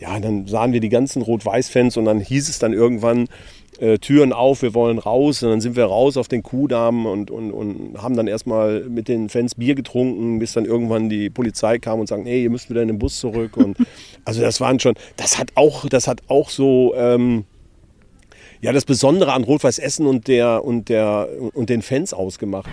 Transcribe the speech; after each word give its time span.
ja, 0.00 0.18
dann 0.20 0.46
sahen 0.46 0.72
wir 0.72 0.80
die 0.80 0.88
ganzen 0.88 1.22
Rot-Weiß-Fans 1.22 1.96
und 1.96 2.04
dann 2.04 2.20
hieß 2.20 2.48
es 2.48 2.58
dann 2.58 2.72
irgendwann, 2.72 3.28
äh, 3.80 3.98
Türen 3.98 4.32
auf, 4.32 4.62
wir 4.62 4.74
wollen 4.74 4.98
raus. 4.98 5.42
Und 5.42 5.50
dann 5.50 5.60
sind 5.60 5.76
wir 5.76 5.84
raus 5.84 6.16
auf 6.16 6.28
den 6.28 6.42
Kuhdamm 6.42 7.06
und, 7.06 7.30
und, 7.30 7.50
und 7.50 8.02
haben 8.02 8.16
dann 8.16 8.26
erstmal 8.26 8.82
mit 8.82 9.08
den 9.08 9.28
Fans 9.28 9.54
Bier 9.54 9.74
getrunken, 9.74 10.38
bis 10.38 10.52
dann 10.52 10.64
irgendwann 10.64 11.08
die 11.08 11.30
Polizei 11.30 11.78
kam 11.78 12.00
und 12.00 12.06
sagte, 12.06 12.28
hey, 12.28 12.42
ihr 12.42 12.50
müsst 12.50 12.70
wieder 12.70 12.82
in 12.82 12.88
den 12.88 12.98
Bus 12.98 13.18
zurück. 13.18 13.56
Und 13.56 13.76
also 14.24 14.40
das 14.40 14.60
waren 14.60 14.78
schon, 14.80 14.94
das 15.16 15.38
hat 15.38 15.50
auch, 15.54 15.88
das 15.88 16.06
hat 16.08 16.22
auch 16.28 16.50
so. 16.50 16.94
Ähm, 16.96 17.44
ja, 18.60 18.72
das 18.72 18.86
Besondere 18.86 19.34
an 19.34 19.44
Rot-Weiß 19.44 19.78
Essen 19.78 20.06
und, 20.06 20.26
der, 20.26 20.64
und, 20.64 20.88
der, 20.88 21.28
und 21.52 21.68
den 21.68 21.82
Fans 21.82 22.14
ausgemacht. 22.14 22.70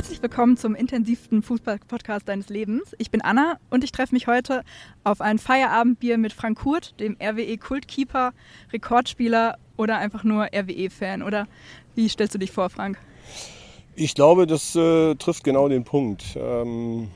Herzlich 0.00 0.22
willkommen 0.22 0.56
zum 0.56 0.74
intensivsten 0.74 1.42
Fußball-Podcast 1.42 2.26
deines 2.26 2.48
Lebens. 2.48 2.96
Ich 2.96 3.10
bin 3.10 3.20
Anna 3.20 3.58
und 3.68 3.84
ich 3.84 3.92
treffe 3.92 4.14
mich 4.14 4.26
heute 4.28 4.62
auf 5.04 5.20
ein 5.20 5.38
Feierabendbier 5.38 6.16
mit 6.16 6.32
Frank 6.32 6.60
Kurt, 6.60 6.98
dem 7.00 7.18
RWE-Kultkeeper, 7.22 8.32
Rekordspieler 8.72 9.58
oder 9.76 9.98
einfach 9.98 10.24
nur 10.24 10.46
RWE-Fan. 10.54 11.22
Oder 11.22 11.46
wie 11.96 12.08
stellst 12.08 12.34
du 12.34 12.38
dich 12.38 12.50
vor, 12.50 12.70
Frank? 12.70 12.96
Ich 13.94 14.14
glaube, 14.14 14.46
das 14.46 14.74
äh, 14.74 15.16
trifft 15.16 15.44
genau 15.44 15.68
den 15.68 15.84
Punkt. 15.84 16.34
Ähm, 16.34 17.08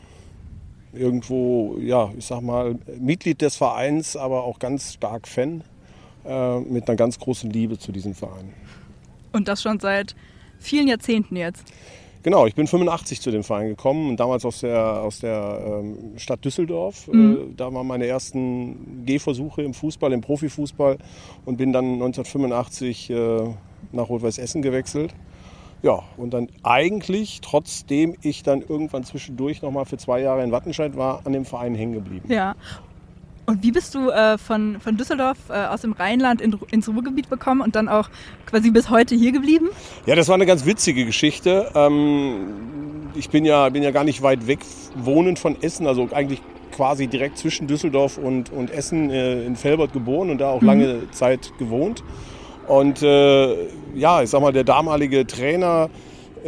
irgendwo, 0.92 1.78
ja, 1.80 2.12
ich 2.18 2.26
sag 2.26 2.42
mal, 2.42 2.78
Mitglied 3.00 3.40
des 3.40 3.56
Vereins, 3.56 4.14
aber 4.14 4.44
auch 4.44 4.58
ganz 4.58 4.92
stark 4.92 5.26
Fan 5.26 5.64
äh, 6.26 6.60
mit 6.60 6.86
einer 6.86 6.96
ganz 6.96 7.18
großen 7.18 7.50
Liebe 7.50 7.78
zu 7.78 7.92
diesem 7.92 8.14
Verein. 8.14 8.52
Und 9.32 9.48
das 9.48 9.62
schon 9.62 9.80
seit 9.80 10.14
vielen 10.58 10.86
Jahrzehnten 10.86 11.36
jetzt. 11.36 11.64
Genau, 12.24 12.46
ich 12.46 12.54
bin 12.54 12.66
85 12.66 13.20
zu 13.20 13.30
dem 13.30 13.44
Verein 13.44 13.68
gekommen 13.68 14.08
und 14.08 14.18
damals 14.18 14.46
aus 14.46 14.60
der, 14.60 15.02
aus 15.02 15.18
der 15.18 15.82
ähm, 15.82 16.14
Stadt 16.16 16.42
Düsseldorf. 16.42 17.06
Mhm. 17.06 17.32
Äh, 17.32 17.54
da 17.54 17.72
waren 17.72 17.86
meine 17.86 18.06
ersten 18.06 19.04
Gehversuche 19.04 19.62
im 19.62 19.74
Fußball, 19.74 20.10
im 20.10 20.22
Profifußball 20.22 20.96
und 21.44 21.56
bin 21.58 21.74
dann 21.74 21.84
1985 21.84 23.10
äh, 23.10 23.42
nach 23.92 24.08
Rot-Weiß 24.08 24.38
Essen 24.38 24.62
gewechselt. 24.62 25.14
Ja, 25.82 26.02
und 26.16 26.32
dann 26.32 26.48
eigentlich, 26.62 27.42
trotzdem 27.42 28.16
ich 28.22 28.42
dann 28.42 28.62
irgendwann 28.62 29.04
zwischendurch 29.04 29.60
nochmal 29.60 29.84
für 29.84 29.98
zwei 29.98 30.22
Jahre 30.22 30.42
in 30.42 30.50
Wattenscheid 30.50 30.96
war, 30.96 31.20
an 31.26 31.34
dem 31.34 31.44
Verein 31.44 31.74
hängen 31.74 31.92
geblieben. 31.92 32.32
Ja. 32.32 32.54
Und 33.46 33.62
wie 33.62 33.72
bist 33.72 33.94
du 33.94 34.10
äh, 34.10 34.38
von, 34.38 34.80
von 34.80 34.96
Düsseldorf 34.96 35.36
äh, 35.50 35.66
aus 35.66 35.82
dem 35.82 35.92
Rheinland 35.92 36.40
in, 36.40 36.58
ins 36.70 36.88
Ruhrgebiet 36.88 37.28
bekommen 37.28 37.60
und 37.60 37.76
dann 37.76 37.88
auch 37.88 38.08
quasi 38.46 38.70
bis 38.70 38.88
heute 38.88 39.14
hier 39.14 39.32
geblieben? 39.32 39.68
Ja, 40.06 40.14
das 40.14 40.28
war 40.28 40.34
eine 40.34 40.46
ganz 40.46 40.64
witzige 40.64 41.04
Geschichte. 41.04 41.70
Ähm, 41.74 43.10
ich 43.14 43.28
bin 43.28 43.44
ja, 43.44 43.68
bin 43.68 43.82
ja 43.82 43.90
gar 43.90 44.04
nicht 44.04 44.22
weit 44.22 44.46
weg 44.46 44.60
wohnend 44.96 45.38
von 45.38 45.60
Essen, 45.62 45.86
also 45.86 46.08
eigentlich 46.12 46.40
quasi 46.72 47.06
direkt 47.06 47.38
zwischen 47.38 47.66
Düsseldorf 47.66 48.18
und, 48.18 48.50
und 48.50 48.70
Essen 48.70 49.10
äh, 49.10 49.44
in 49.44 49.56
Felbert 49.56 49.92
geboren 49.92 50.30
und 50.30 50.38
da 50.38 50.48
auch 50.48 50.60
mhm. 50.60 50.66
lange 50.66 51.10
Zeit 51.10 51.52
gewohnt. 51.58 52.02
Und 52.66 53.02
äh, 53.02 53.68
ja, 53.94 54.22
ich 54.22 54.30
sag 54.30 54.40
mal, 54.40 54.52
der 54.52 54.64
damalige 54.64 55.26
Trainer 55.26 55.90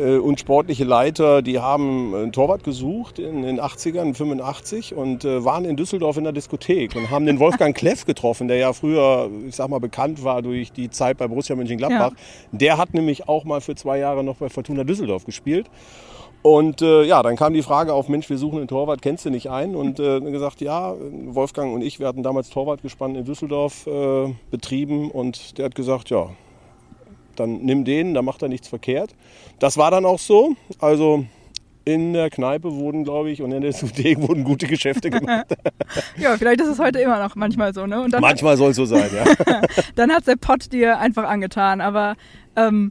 und 0.00 0.38
sportliche 0.38 0.84
Leiter, 0.84 1.42
die 1.42 1.58
haben 1.58 2.14
einen 2.14 2.32
Torwart 2.32 2.64
gesucht 2.64 3.18
in 3.18 3.42
den 3.42 3.60
80ern, 3.60 4.14
85 4.14 4.94
und 4.94 5.24
äh, 5.24 5.44
waren 5.44 5.64
in 5.64 5.76
Düsseldorf 5.76 6.16
in 6.16 6.24
der 6.24 6.32
Diskothek 6.32 6.94
und 6.96 7.10
haben 7.10 7.26
den 7.26 7.38
Wolfgang 7.38 7.74
Kleff 7.76 8.04
getroffen, 8.04 8.48
der 8.48 8.58
ja 8.58 8.72
früher, 8.72 9.30
ich 9.48 9.56
sag 9.56 9.68
mal, 9.68 9.80
bekannt 9.80 10.22
war 10.22 10.42
durch 10.42 10.72
die 10.72 10.90
Zeit 10.90 11.18
bei 11.18 11.26
Borussia 11.28 11.56
Mönchengladbach. 11.56 12.10
Ja. 12.10 12.16
Der 12.52 12.78
hat 12.78 12.94
nämlich 12.94 13.28
auch 13.28 13.44
mal 13.44 13.60
für 13.60 13.74
zwei 13.74 13.98
Jahre 13.98 14.22
noch 14.22 14.36
bei 14.36 14.48
Fortuna 14.48 14.84
Düsseldorf 14.84 15.24
gespielt. 15.24 15.70
Und 16.42 16.80
äh, 16.80 17.02
ja, 17.02 17.24
dann 17.24 17.34
kam 17.34 17.54
die 17.54 17.62
Frage 17.62 17.92
auf, 17.92 18.08
Mensch, 18.08 18.30
wir 18.30 18.38
suchen 18.38 18.58
einen 18.58 18.68
Torwart, 18.68 19.02
kennst 19.02 19.24
du 19.24 19.30
nicht 19.30 19.50
einen? 19.50 19.74
Und 19.74 19.98
äh, 19.98 20.20
gesagt, 20.20 20.60
ja, 20.60 20.94
Wolfgang 21.26 21.74
und 21.74 21.82
ich, 21.82 21.98
wir 21.98 22.06
hatten 22.06 22.22
damals 22.22 22.50
Torwartgespann 22.50 23.16
in 23.16 23.24
Düsseldorf 23.24 23.86
äh, 23.88 24.32
betrieben 24.50 25.10
und 25.10 25.58
der 25.58 25.64
hat 25.64 25.74
gesagt, 25.74 26.10
ja, 26.10 26.28
dann 27.40 27.58
nimm 27.58 27.84
den, 27.84 28.14
da 28.14 28.22
macht 28.22 28.42
er 28.42 28.48
nichts 28.48 28.68
verkehrt. 28.68 29.14
Das 29.58 29.76
war 29.76 29.90
dann 29.90 30.04
auch 30.04 30.18
so. 30.18 30.56
Also 30.78 31.24
in 31.86 32.12
der 32.12 32.30
Kneipe 32.30 32.74
wurden, 32.74 33.04
glaube 33.04 33.30
ich, 33.30 33.40
und 33.40 33.52
in 33.52 33.62
der 33.62 33.70
Diskothek 33.70 34.20
wurden 34.28 34.42
gute 34.42 34.66
Geschäfte 34.66 35.08
gemacht. 35.08 35.46
ja, 36.18 36.36
vielleicht 36.36 36.60
ist 36.60 36.68
es 36.68 36.78
heute 36.78 36.98
immer 36.98 37.22
noch 37.22 37.36
manchmal 37.36 37.72
so, 37.72 37.86
ne? 37.86 38.08
manchmal 38.20 38.56
soll 38.56 38.70
es 38.70 38.76
so 38.76 38.84
sein, 38.84 39.08
ja. 39.14 39.62
dann 39.94 40.12
hat 40.12 40.26
der 40.26 40.36
Pott 40.36 40.72
dir 40.72 40.98
einfach 40.98 41.28
angetan. 41.28 41.80
Aber 41.80 42.16
ähm, 42.56 42.90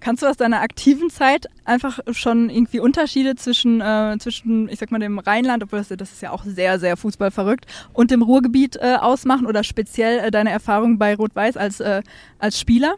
kannst 0.00 0.22
du 0.22 0.26
aus 0.26 0.36
deiner 0.36 0.60
aktiven 0.60 1.10
Zeit 1.10 1.46
einfach 1.64 2.00
schon 2.10 2.50
irgendwie 2.50 2.80
Unterschiede 2.80 3.36
zwischen, 3.36 3.80
äh, 3.80 4.16
zwischen 4.18 4.68
ich 4.68 4.80
sag 4.80 4.90
mal, 4.90 4.98
dem 4.98 5.20
Rheinland, 5.20 5.62
obwohl 5.62 5.78
das, 5.78 5.88
das, 5.88 6.12
ist 6.12 6.22
ja 6.22 6.32
auch 6.32 6.44
sehr, 6.44 6.80
sehr 6.80 6.96
fußballverrückt, 6.96 7.66
und 7.92 8.10
dem 8.10 8.22
Ruhrgebiet 8.22 8.76
äh, 8.76 8.96
ausmachen 9.00 9.46
oder 9.46 9.64
speziell 9.64 10.18
äh, 10.18 10.30
deine 10.30 10.50
Erfahrung 10.50 10.98
bei 10.98 11.14
Rot-Weiß 11.14 11.56
als, 11.56 11.80
äh, 11.80 12.02
als 12.40 12.58
Spieler? 12.58 12.96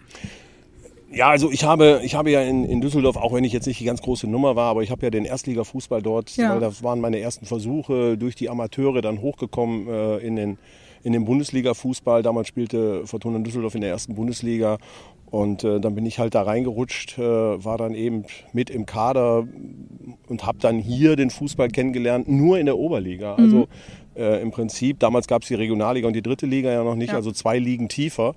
Ja, 1.13 1.29
also 1.29 1.51
ich 1.51 1.65
habe, 1.65 2.01
ich 2.05 2.15
habe 2.15 2.31
ja 2.31 2.41
in, 2.43 2.65
in 2.65 2.81
Düsseldorf, 2.81 3.17
auch 3.17 3.33
wenn 3.33 3.43
ich 3.43 3.53
jetzt 3.53 3.67
nicht 3.67 3.81
die 3.81 3.85
ganz 3.85 4.01
große 4.01 4.29
Nummer 4.29 4.55
war, 4.55 4.71
aber 4.71 4.83
ich 4.83 4.91
habe 4.91 5.05
ja 5.05 5.11
den 5.11 5.25
Erstliga-Fußball 5.25 6.03
dort, 6.03 6.37
ja. 6.37 6.53
weil 6.53 6.61
das 6.61 6.85
waren 6.85 7.01
meine 7.01 7.19
ersten 7.19 7.47
Versuche 7.47 8.17
durch 8.17 8.37
die 8.37 8.49
Amateure 8.49 9.01
dann 9.01 9.21
hochgekommen 9.21 9.89
äh, 9.89 10.19
in 10.19 10.37
den, 10.37 10.59
in 11.03 11.13
den 11.13 11.25
Bundesliga-Fußball. 11.25 12.23
Damals 12.23 12.47
spielte 12.47 13.07
Fortuna 13.07 13.41
Düsseldorf 13.41 13.75
in 13.75 13.81
der 13.81 13.91
ersten 13.91 14.15
Bundesliga 14.15 14.79
und 15.31 15.65
äh, 15.65 15.81
dann 15.81 15.95
bin 15.95 16.07
ich 16.07 16.19
halt 16.19 16.35
da 16.35 16.43
reingerutscht, 16.43 17.19
äh, 17.19 17.23
war 17.23 17.79
dann 17.79 17.95
eben 17.95 18.25
mit 18.53 18.71
im 18.71 18.87
Kader 18.87 19.47
und 20.29 20.45
habe 20.45 20.59
dann 20.61 20.79
hier 20.79 21.17
den 21.17 21.31
Fußball 21.31 21.69
kennengelernt, 21.69 22.29
nur 22.29 22.59
in 22.59 22.67
der 22.67 22.79
Oberliga. 22.79 23.37
Mhm. 23.37 23.45
Also 23.45 23.69
äh, 24.17 24.43
im 24.43 24.51
Prinzip, 24.51 24.99
damals 25.01 25.27
gab 25.27 25.43
es 25.43 25.49
die 25.49 25.55
Regionalliga 25.55 26.07
und 26.07 26.15
die 26.15 26.23
dritte 26.23 26.47
Liga 26.47 26.71
ja 26.71 26.85
noch 26.85 26.97
nicht, 26.97 27.11
ja. 27.11 27.17
also 27.17 27.31
zwei 27.33 27.59
Ligen 27.59 27.89
tiefer. 27.89 28.35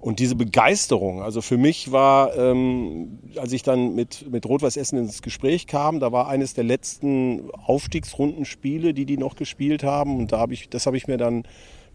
Und 0.00 0.18
diese 0.18 0.34
Begeisterung, 0.34 1.22
also 1.22 1.42
für 1.42 1.58
mich 1.58 1.92
war, 1.92 2.34
ähm, 2.36 3.18
als 3.36 3.52
ich 3.52 3.62
dann 3.62 3.94
mit, 3.94 4.30
mit 4.30 4.46
Rot-Weiß 4.46 4.78
Essen 4.78 4.98
ins 4.98 5.20
Gespräch 5.20 5.66
kam, 5.66 6.00
da 6.00 6.10
war 6.10 6.26
eines 6.28 6.54
der 6.54 6.64
letzten 6.64 7.50
Aufstiegsrundenspiele, 7.50 8.94
die 8.94 9.04
die 9.04 9.18
noch 9.18 9.36
gespielt 9.36 9.84
haben. 9.84 10.16
Und 10.16 10.32
da 10.32 10.38
habe 10.38 10.54
ich, 10.54 10.70
das 10.70 10.86
habe 10.86 10.96
ich 10.96 11.06
mir 11.06 11.18
dann 11.18 11.44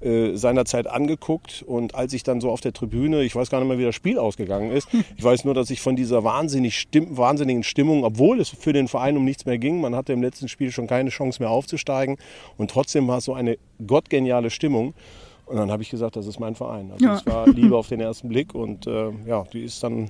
äh, 0.02 0.36
seinerzeit 0.36 0.86
angeguckt. 0.86 1.64
Und 1.66 1.96
als 1.96 2.14
ich 2.14 2.22
dann 2.22 2.42
so 2.42 2.52
auf 2.52 2.62
der 2.62 2.74
Tribüne, 2.74 3.24
ich 3.24 3.36
weiß 3.36 3.50
gar 3.50 3.60
nicht 3.60 3.70
mehr, 3.70 3.80
wie 3.80 3.86
das 3.86 3.96
Spiel 3.96 4.20
ausgegangen 4.20 4.70
ist, 4.70 4.88
ich 5.18 5.24
weiß 5.24 5.44
nur, 5.46 5.56
dass 5.56 5.72
ich 5.72 5.82
von 5.82 5.96
dieser 5.96 6.24
wahnsinnig 6.24 6.78
stimm, 6.78 7.18
wahnsinnigen 7.18 7.64
Stimmung, 7.64 8.04
obwohl 8.04 8.40
es 8.40 8.50
für 8.50 8.74
den 8.74 8.88
Verein 8.88 9.18
um 9.18 9.26
nichts 9.26 9.46
mehr 9.46 9.58
ging, 9.58 9.82
man 9.82 9.96
hatte 9.96 10.14
im 10.14 10.22
letzten 10.22 10.48
Spiel 10.48 10.72
schon 10.72 10.86
keine 10.86 11.10
Chance 11.10 11.42
mehr 11.42 11.50
aufzusteigen. 11.50 12.18
Und 12.56 12.70
trotzdem 12.70 13.08
war 13.08 13.18
es 13.18 13.26
so 13.26 13.34
eine 13.34 13.58
gottgeniale 13.86 14.52
Stimmung. 14.52 14.94
Und 15.46 15.58
dann 15.58 15.72
habe 15.72 15.84
ich 15.84 15.90
gesagt, 15.90 16.16
das 16.16 16.26
ist 16.26 16.40
mein 16.40 16.56
Verein. 16.56 16.92
Also 16.92 17.08
es 17.08 17.26
war 17.28 17.48
Liebe 17.48 17.78
auf 17.78 17.88
den 17.88 18.02
ersten 18.02 18.30
Blick 18.30 18.56
und 18.56 18.88
äh, 18.88 19.12
ja, 19.26 19.44
die 19.54 19.64
ist 19.64 19.84
dann 19.84 20.10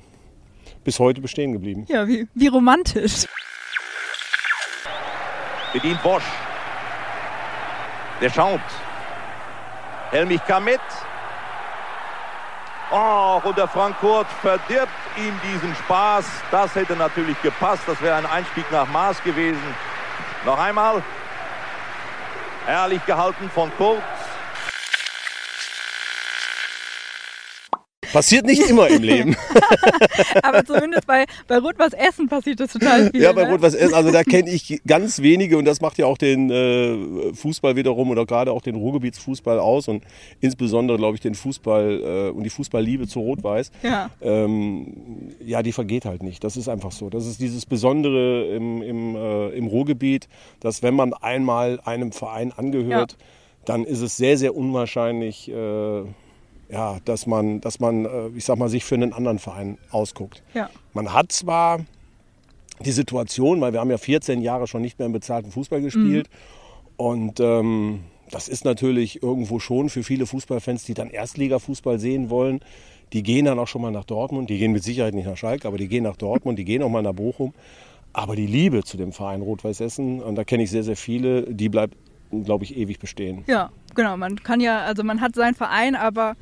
bis 0.83 0.99
heute 0.99 1.21
bestehen 1.21 1.51
geblieben. 1.51 1.85
Ja, 1.89 2.07
wie, 2.07 2.27
wie 2.33 2.47
romantisch. 2.47 3.25
Bedient 5.73 6.01
Bosch. 6.01 6.23
Der 8.21 8.29
schaut. 8.29 8.61
Helmich 10.11 10.41
kam 10.45 10.63
mit. 10.63 10.79
Oh, 12.91 13.41
und 13.43 13.57
der 13.57 13.67
Frankfurt 13.67 14.27
verdirbt 14.41 14.93
ihm 15.17 15.33
diesen 15.43 15.75
Spaß. 15.75 16.25
Das 16.51 16.75
hätte 16.75 16.95
natürlich 16.95 17.41
gepasst. 17.41 17.83
Das 17.87 18.01
wäre 18.01 18.15
ein 18.15 18.25
Einstieg 18.25 18.71
nach 18.71 18.87
Maß 18.89 19.21
gewesen. 19.23 19.59
Noch 20.45 20.57
einmal. 20.57 21.03
Herrlich 22.65 23.05
gehalten 23.05 23.49
von 23.49 23.69
Kurz. 23.77 24.01
Passiert 28.13 28.45
nicht 28.45 28.69
immer 28.69 28.87
im 28.87 29.03
Leben. 29.03 29.35
Aber 30.43 30.63
zumindest 30.65 31.07
bei, 31.07 31.25
bei 31.47 31.57
Rot-Was 31.57 31.93
Essen 31.93 32.27
passiert 32.27 32.59
das 32.59 32.73
total 32.73 33.11
viel. 33.11 33.21
Ja, 33.21 33.31
bei 33.33 33.43
ne? 33.43 33.51
Rot-Was 33.51 33.73
Essen, 33.73 33.93
also 33.93 34.11
da 34.11 34.23
kenne 34.23 34.49
ich 34.49 34.81
ganz 34.85 35.21
wenige 35.21 35.57
und 35.57 35.65
das 35.65 35.81
macht 35.81 35.97
ja 35.97 36.05
auch 36.05 36.17
den 36.17 36.49
äh, 36.49 37.33
Fußball 37.33 37.75
wiederum 37.75 38.09
oder 38.09 38.25
gerade 38.25 38.51
auch 38.51 38.61
den 38.61 38.75
Ruhrgebietsfußball 38.75 39.59
aus 39.59 39.87
und 39.87 40.03
insbesondere, 40.41 40.97
glaube 40.97 41.15
ich, 41.15 41.21
den 41.21 41.35
Fußball 41.35 42.01
äh, 42.01 42.29
und 42.29 42.43
die 42.43 42.49
Fußballliebe 42.49 43.07
zu 43.07 43.19
Rot-Weiß. 43.19 43.71
Ja. 43.83 44.09
Ähm, 44.21 45.33
ja, 45.43 45.63
die 45.63 45.71
vergeht 45.71 46.05
halt 46.05 46.23
nicht. 46.23 46.43
Das 46.43 46.57
ist 46.57 46.69
einfach 46.69 46.91
so. 46.91 47.09
Das 47.09 47.25
ist 47.25 47.39
dieses 47.39 47.65
Besondere 47.65 48.47
im, 48.55 48.81
im, 48.81 49.15
äh, 49.15 49.49
im 49.49 49.67
Ruhrgebiet, 49.67 50.27
dass 50.59 50.83
wenn 50.83 50.95
man 50.95 51.13
einmal 51.13 51.79
einem 51.85 52.11
Verein 52.11 52.51
angehört, 52.51 53.13
ja. 53.13 53.25
dann 53.65 53.83
ist 53.83 54.01
es 54.01 54.17
sehr, 54.17 54.37
sehr 54.37 54.55
unwahrscheinlich, 54.55 55.49
äh, 55.49 56.03
ja, 56.69 56.97
dass 57.05 57.27
man, 57.27 57.61
dass 57.61 57.79
man, 57.79 58.05
äh, 58.05 58.27
ich 58.35 58.45
sag 58.45 58.57
mal, 58.57 58.69
sich 58.69 58.83
für 58.83 58.95
einen 58.95 59.13
anderen 59.13 59.39
Verein 59.39 59.77
ausguckt. 59.91 60.43
Ja. 60.53 60.69
Man 60.93 61.13
hat 61.13 61.31
zwar 61.31 61.79
die 62.83 62.91
Situation, 62.91 63.61
weil 63.61 63.73
wir 63.73 63.79
haben 63.79 63.91
ja 63.91 63.97
14 63.97 64.41
Jahre 64.41 64.67
schon 64.67 64.81
nicht 64.81 64.99
mehr 64.99 65.05
im 65.05 65.13
bezahlten 65.13 65.51
Fußball 65.51 65.81
gespielt. 65.81 66.29
Mhm. 66.29 66.95
Und 66.97 67.39
ähm, 67.39 67.99
das 68.31 68.47
ist 68.47 68.65
natürlich 68.65 69.21
irgendwo 69.21 69.59
schon 69.59 69.89
für 69.89 70.03
viele 70.03 70.25
Fußballfans, 70.25 70.83
die 70.85 70.93
dann 70.93 71.09
Erstliga-Fußball 71.09 71.99
sehen 71.99 72.29
wollen. 72.29 72.61
Die 73.13 73.23
gehen 73.23 73.45
dann 73.45 73.59
auch 73.59 73.67
schon 73.67 73.81
mal 73.81 73.91
nach 73.91 74.03
Dortmund. 74.03 74.49
Die 74.49 74.57
gehen 74.57 74.71
mit 74.71 74.83
Sicherheit 74.83 75.13
nicht 75.13 75.27
nach 75.27 75.37
Schalke, 75.37 75.67
aber 75.67 75.77
die 75.77 75.87
gehen 75.87 76.03
nach 76.03 76.17
Dortmund, 76.17 76.57
die 76.57 76.65
gehen 76.65 76.81
auch 76.81 76.89
mal 76.89 77.03
nach 77.03 77.13
Bochum. 77.13 77.53
Aber 78.13 78.35
die 78.35 78.47
Liebe 78.47 78.83
zu 78.83 78.97
dem 78.97 79.11
Verein 79.11 79.41
Rot-Weiß 79.41 79.81
Essen, 79.81 80.21
und 80.21 80.35
da 80.35 80.43
kenne 80.43 80.63
ich 80.63 80.71
sehr, 80.71 80.83
sehr 80.83 80.95
viele, 80.95 81.53
die 81.53 81.69
bleibt, 81.69 81.95
glaube 82.31 82.63
ich, 82.63 82.77
ewig 82.77 82.97
bestehen. 82.97 83.43
Ja, 83.45 83.71
genau. 83.93 84.17
Man 84.17 84.41
kann 84.41 84.61
ja, 84.61 84.81
also 84.81 85.03
man 85.03 85.21
hat 85.21 85.35
seinen 85.35 85.53
Verein, 85.53 85.95
aber 85.95 86.35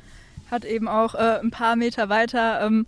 hat 0.54 0.64
eben 0.64 0.88
auch 0.88 1.14
äh, 1.14 1.40
ein 1.42 1.50
paar 1.50 1.76
Meter 1.76 2.08
weiter 2.08 2.64
ähm, 2.64 2.86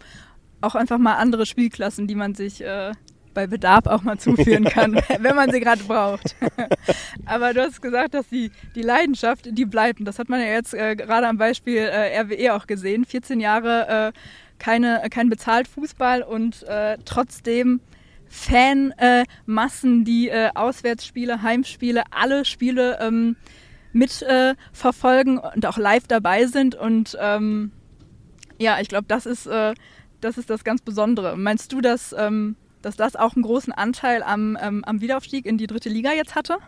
auch 0.60 0.74
einfach 0.74 0.98
mal 0.98 1.16
andere 1.16 1.46
Spielklassen, 1.46 2.06
die 2.06 2.14
man 2.14 2.34
sich 2.34 2.62
äh, 2.62 2.92
bei 3.34 3.46
Bedarf 3.46 3.86
auch 3.86 4.02
mal 4.02 4.18
zuführen 4.18 4.64
kann, 4.76 4.94
wenn 5.20 5.36
man 5.36 5.50
sie 5.52 5.60
gerade 5.60 5.84
braucht. 5.84 6.34
Aber 7.26 7.52
du 7.54 7.62
hast 7.62 7.82
gesagt, 7.82 8.14
dass 8.14 8.28
die, 8.28 8.50
die 8.74 8.82
Leidenschaft, 8.82 9.48
die 9.50 9.66
bleibt. 9.66 10.00
Und 10.00 10.06
das 10.06 10.18
hat 10.18 10.28
man 10.28 10.40
ja 10.40 10.46
jetzt 10.46 10.74
äh, 10.74 10.96
gerade 10.96 11.28
am 11.28 11.36
Beispiel 11.36 11.78
äh, 11.78 12.18
RWE 12.18 12.54
auch 12.54 12.66
gesehen. 12.66 13.04
14 13.04 13.38
Jahre 13.38 14.12
äh, 14.14 14.18
keine, 14.58 15.02
kein 15.10 15.28
bezahlt 15.28 15.68
Fußball 15.68 16.22
und 16.22 16.62
äh, 16.64 16.96
trotzdem 17.04 17.80
Fanmassen, 18.28 20.04
die 20.04 20.28
äh, 20.30 20.50
Auswärtsspiele, 20.54 21.42
Heimspiele, 21.42 22.02
alle 22.10 22.44
Spiele 22.44 22.98
ähm, 23.00 23.36
mitverfolgen 23.96 25.38
und 25.38 25.66
auch 25.66 25.78
live 25.78 26.06
dabei 26.06 26.46
sind. 26.46 26.74
Und 26.74 27.16
ähm, 27.20 27.72
ja, 28.58 28.80
ich 28.80 28.88
glaube, 28.88 29.06
das 29.08 29.26
ist, 29.26 29.46
äh, 29.46 29.74
das 30.20 30.38
ist 30.38 30.50
das 30.50 30.64
ganz 30.64 30.82
Besondere. 30.82 31.36
Meinst 31.36 31.72
du, 31.72 31.80
dass 31.80 32.14
ähm, 32.16 32.56
dass 32.86 32.96
das 32.96 33.16
auch 33.16 33.34
einen 33.34 33.42
großen 33.42 33.72
Anteil 33.72 34.22
am, 34.22 34.56
ähm, 34.62 34.84
am 34.84 35.00
Wiederaufstieg 35.00 35.44
in 35.44 35.58
die 35.58 35.66
dritte 35.66 35.88
Liga 35.88 36.12
jetzt 36.12 36.36
hatte? 36.36 36.58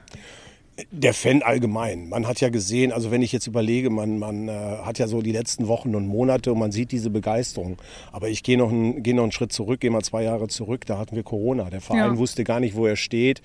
Der 0.90 1.14
Fan 1.14 1.42
allgemein. 1.42 2.08
Man 2.08 2.26
hat 2.26 2.40
ja 2.40 2.50
gesehen, 2.50 2.92
also 2.92 3.10
wenn 3.10 3.22
ich 3.22 3.32
jetzt 3.32 3.46
überlege, 3.46 3.88
man, 3.88 4.18
man 4.18 4.48
äh, 4.48 4.78
hat 4.84 4.98
ja 4.98 5.06
so 5.06 5.22
die 5.22 5.32
letzten 5.32 5.68
Wochen 5.68 5.94
und 5.94 6.06
Monate 6.06 6.52
und 6.52 6.58
man 6.58 6.72
sieht 6.72 6.90
diese 6.90 7.10
Begeisterung. 7.10 7.78
Aber 8.12 8.28
ich 8.28 8.42
gehe 8.42 8.58
noch, 8.58 8.70
ein, 8.70 9.02
geh 9.02 9.12
noch 9.12 9.22
einen 9.22 9.32
Schritt 9.32 9.52
zurück, 9.52 9.80
gehe 9.80 9.90
mal 9.90 10.02
zwei 10.02 10.24
Jahre 10.24 10.48
zurück, 10.48 10.86
da 10.86 10.98
hatten 10.98 11.14
wir 11.14 11.24
Corona. 11.24 11.70
Der 11.70 11.80
Verein 11.80 12.14
ja. 12.14 12.18
wusste 12.18 12.42
gar 12.42 12.60
nicht, 12.60 12.76
wo 12.76 12.86
er 12.86 12.96
steht. 12.96 13.42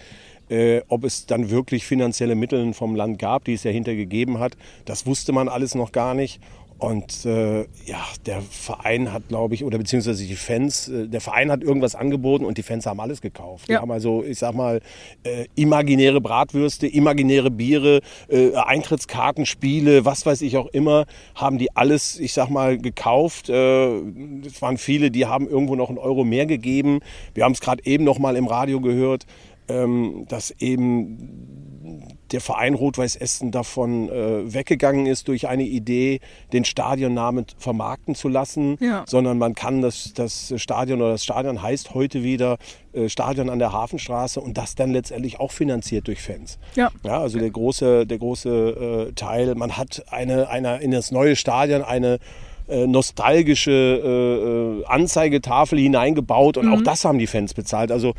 Äh, 0.53 0.83
ob 0.87 1.03
es 1.03 1.25
dann 1.25 1.49
wirklich 1.49 1.83
finanzielle 1.83 2.35
Mittel 2.35 2.73
vom 2.75 2.95
Land 2.95 3.17
gab, 3.17 3.43
die 3.45 3.53
es 3.53 3.63
ja 3.63 3.71
hintergegeben 3.71 4.37
hat, 4.37 4.55
das 4.85 5.07
wusste 5.07 5.31
man 5.31 5.49
alles 5.49 5.73
noch 5.73 5.91
gar 5.91 6.13
nicht. 6.13 6.39
Und 6.77 7.25
äh, 7.25 7.61
ja, 7.85 8.03
der 8.25 8.41
Verein 8.41 9.13
hat, 9.13 9.29
glaube 9.29 9.55
ich, 9.55 9.63
oder 9.63 9.77
beziehungsweise 9.77 10.25
die 10.27 10.35
Fans, 10.35 10.89
äh, 10.89 11.07
der 11.07 11.21
Verein 11.21 11.49
hat 11.49 11.63
irgendwas 11.63 11.95
angeboten 11.95 12.45
und 12.45 12.57
die 12.57 12.61
Fans 12.61 12.85
haben 12.85 12.99
alles 12.99 13.21
gekauft. 13.21 13.69
Ja. 13.69 13.77
Die 13.77 13.81
haben 13.81 13.91
also, 13.91 14.23
ich 14.23 14.37
sag 14.37 14.53
mal, 14.53 14.81
äh, 15.23 15.45
imaginäre 15.55 16.19
Bratwürste, 16.19 16.85
imaginäre 16.85 17.49
Biere, 17.49 18.01
äh, 18.27 18.53
Eintrittskarten, 18.53 19.45
Spiele, 19.45 20.05
was 20.05 20.25
weiß 20.25 20.41
ich 20.41 20.57
auch 20.57 20.67
immer, 20.67 21.05
haben 21.35 21.57
die 21.57 21.75
alles, 21.75 22.19
ich 22.19 22.33
sag 22.33 22.49
mal, 22.49 22.77
gekauft. 22.77 23.49
Äh, 23.49 23.99
es 24.45 24.61
waren 24.61 24.77
viele, 24.77 25.09
die 25.09 25.25
haben 25.25 25.47
irgendwo 25.47 25.75
noch 25.75 25.89
einen 25.89 25.99
Euro 25.99 26.23
mehr 26.23 26.45
gegeben. 26.45 26.99
Wir 27.33 27.45
haben 27.45 27.53
es 27.53 27.61
gerade 27.61 27.83
eben 27.85 28.03
noch 28.03 28.19
mal 28.19 28.35
im 28.35 28.47
Radio 28.47 28.81
gehört, 28.81 29.25
ähm, 29.67 30.25
dass 30.27 30.51
eben 30.59 32.17
der 32.31 32.41
Verein 32.41 32.73
Rot-Weiß 32.73 33.15
Essen 33.15 33.51
davon 33.51 34.09
äh, 34.09 34.53
weggegangen 34.53 35.05
ist 35.05 35.27
durch 35.27 35.47
eine 35.47 35.63
Idee, 35.63 36.19
den 36.51 36.65
Stadionnamen 36.65 37.45
vermarkten 37.57 38.15
zu 38.15 38.27
lassen, 38.27 38.77
ja. 38.79 39.03
sondern 39.07 39.37
man 39.37 39.53
kann 39.53 39.81
das, 39.81 40.13
das 40.13 40.53
Stadion 40.57 41.01
oder 41.01 41.11
das 41.11 41.23
Stadion 41.23 41.61
heißt 41.61 41.93
heute 41.93 42.23
wieder 42.23 42.57
äh, 42.93 43.07
Stadion 43.09 43.49
an 43.49 43.59
der 43.59 43.71
Hafenstraße 43.71 44.41
und 44.41 44.57
das 44.57 44.75
dann 44.75 44.91
letztendlich 44.91 45.39
auch 45.39 45.51
finanziert 45.51 46.07
durch 46.07 46.21
Fans. 46.21 46.57
Ja. 46.75 46.89
ja 47.03 47.19
also 47.19 47.37
der 47.37 47.51
große, 47.51 48.07
der 48.07 48.17
große 48.17 49.09
äh, 49.09 49.13
Teil, 49.13 49.53
man 49.55 49.77
hat 49.77 50.03
eine, 50.09 50.49
eine, 50.49 50.77
in 50.77 50.91
das 50.91 51.11
neue 51.11 51.35
Stadion 51.35 51.83
eine 51.83 52.19
äh, 52.67 52.87
nostalgische 52.87 53.71
äh, 53.71 54.81
äh, 54.81 54.85
Anzeigetafel 54.85 55.77
hineingebaut 55.77 56.57
und 56.57 56.67
mhm. 56.67 56.73
auch 56.73 56.81
das 56.81 57.03
haben 57.03 57.19
die 57.19 57.27
Fans 57.27 57.53
bezahlt. 57.53 57.91
Also 57.91 58.13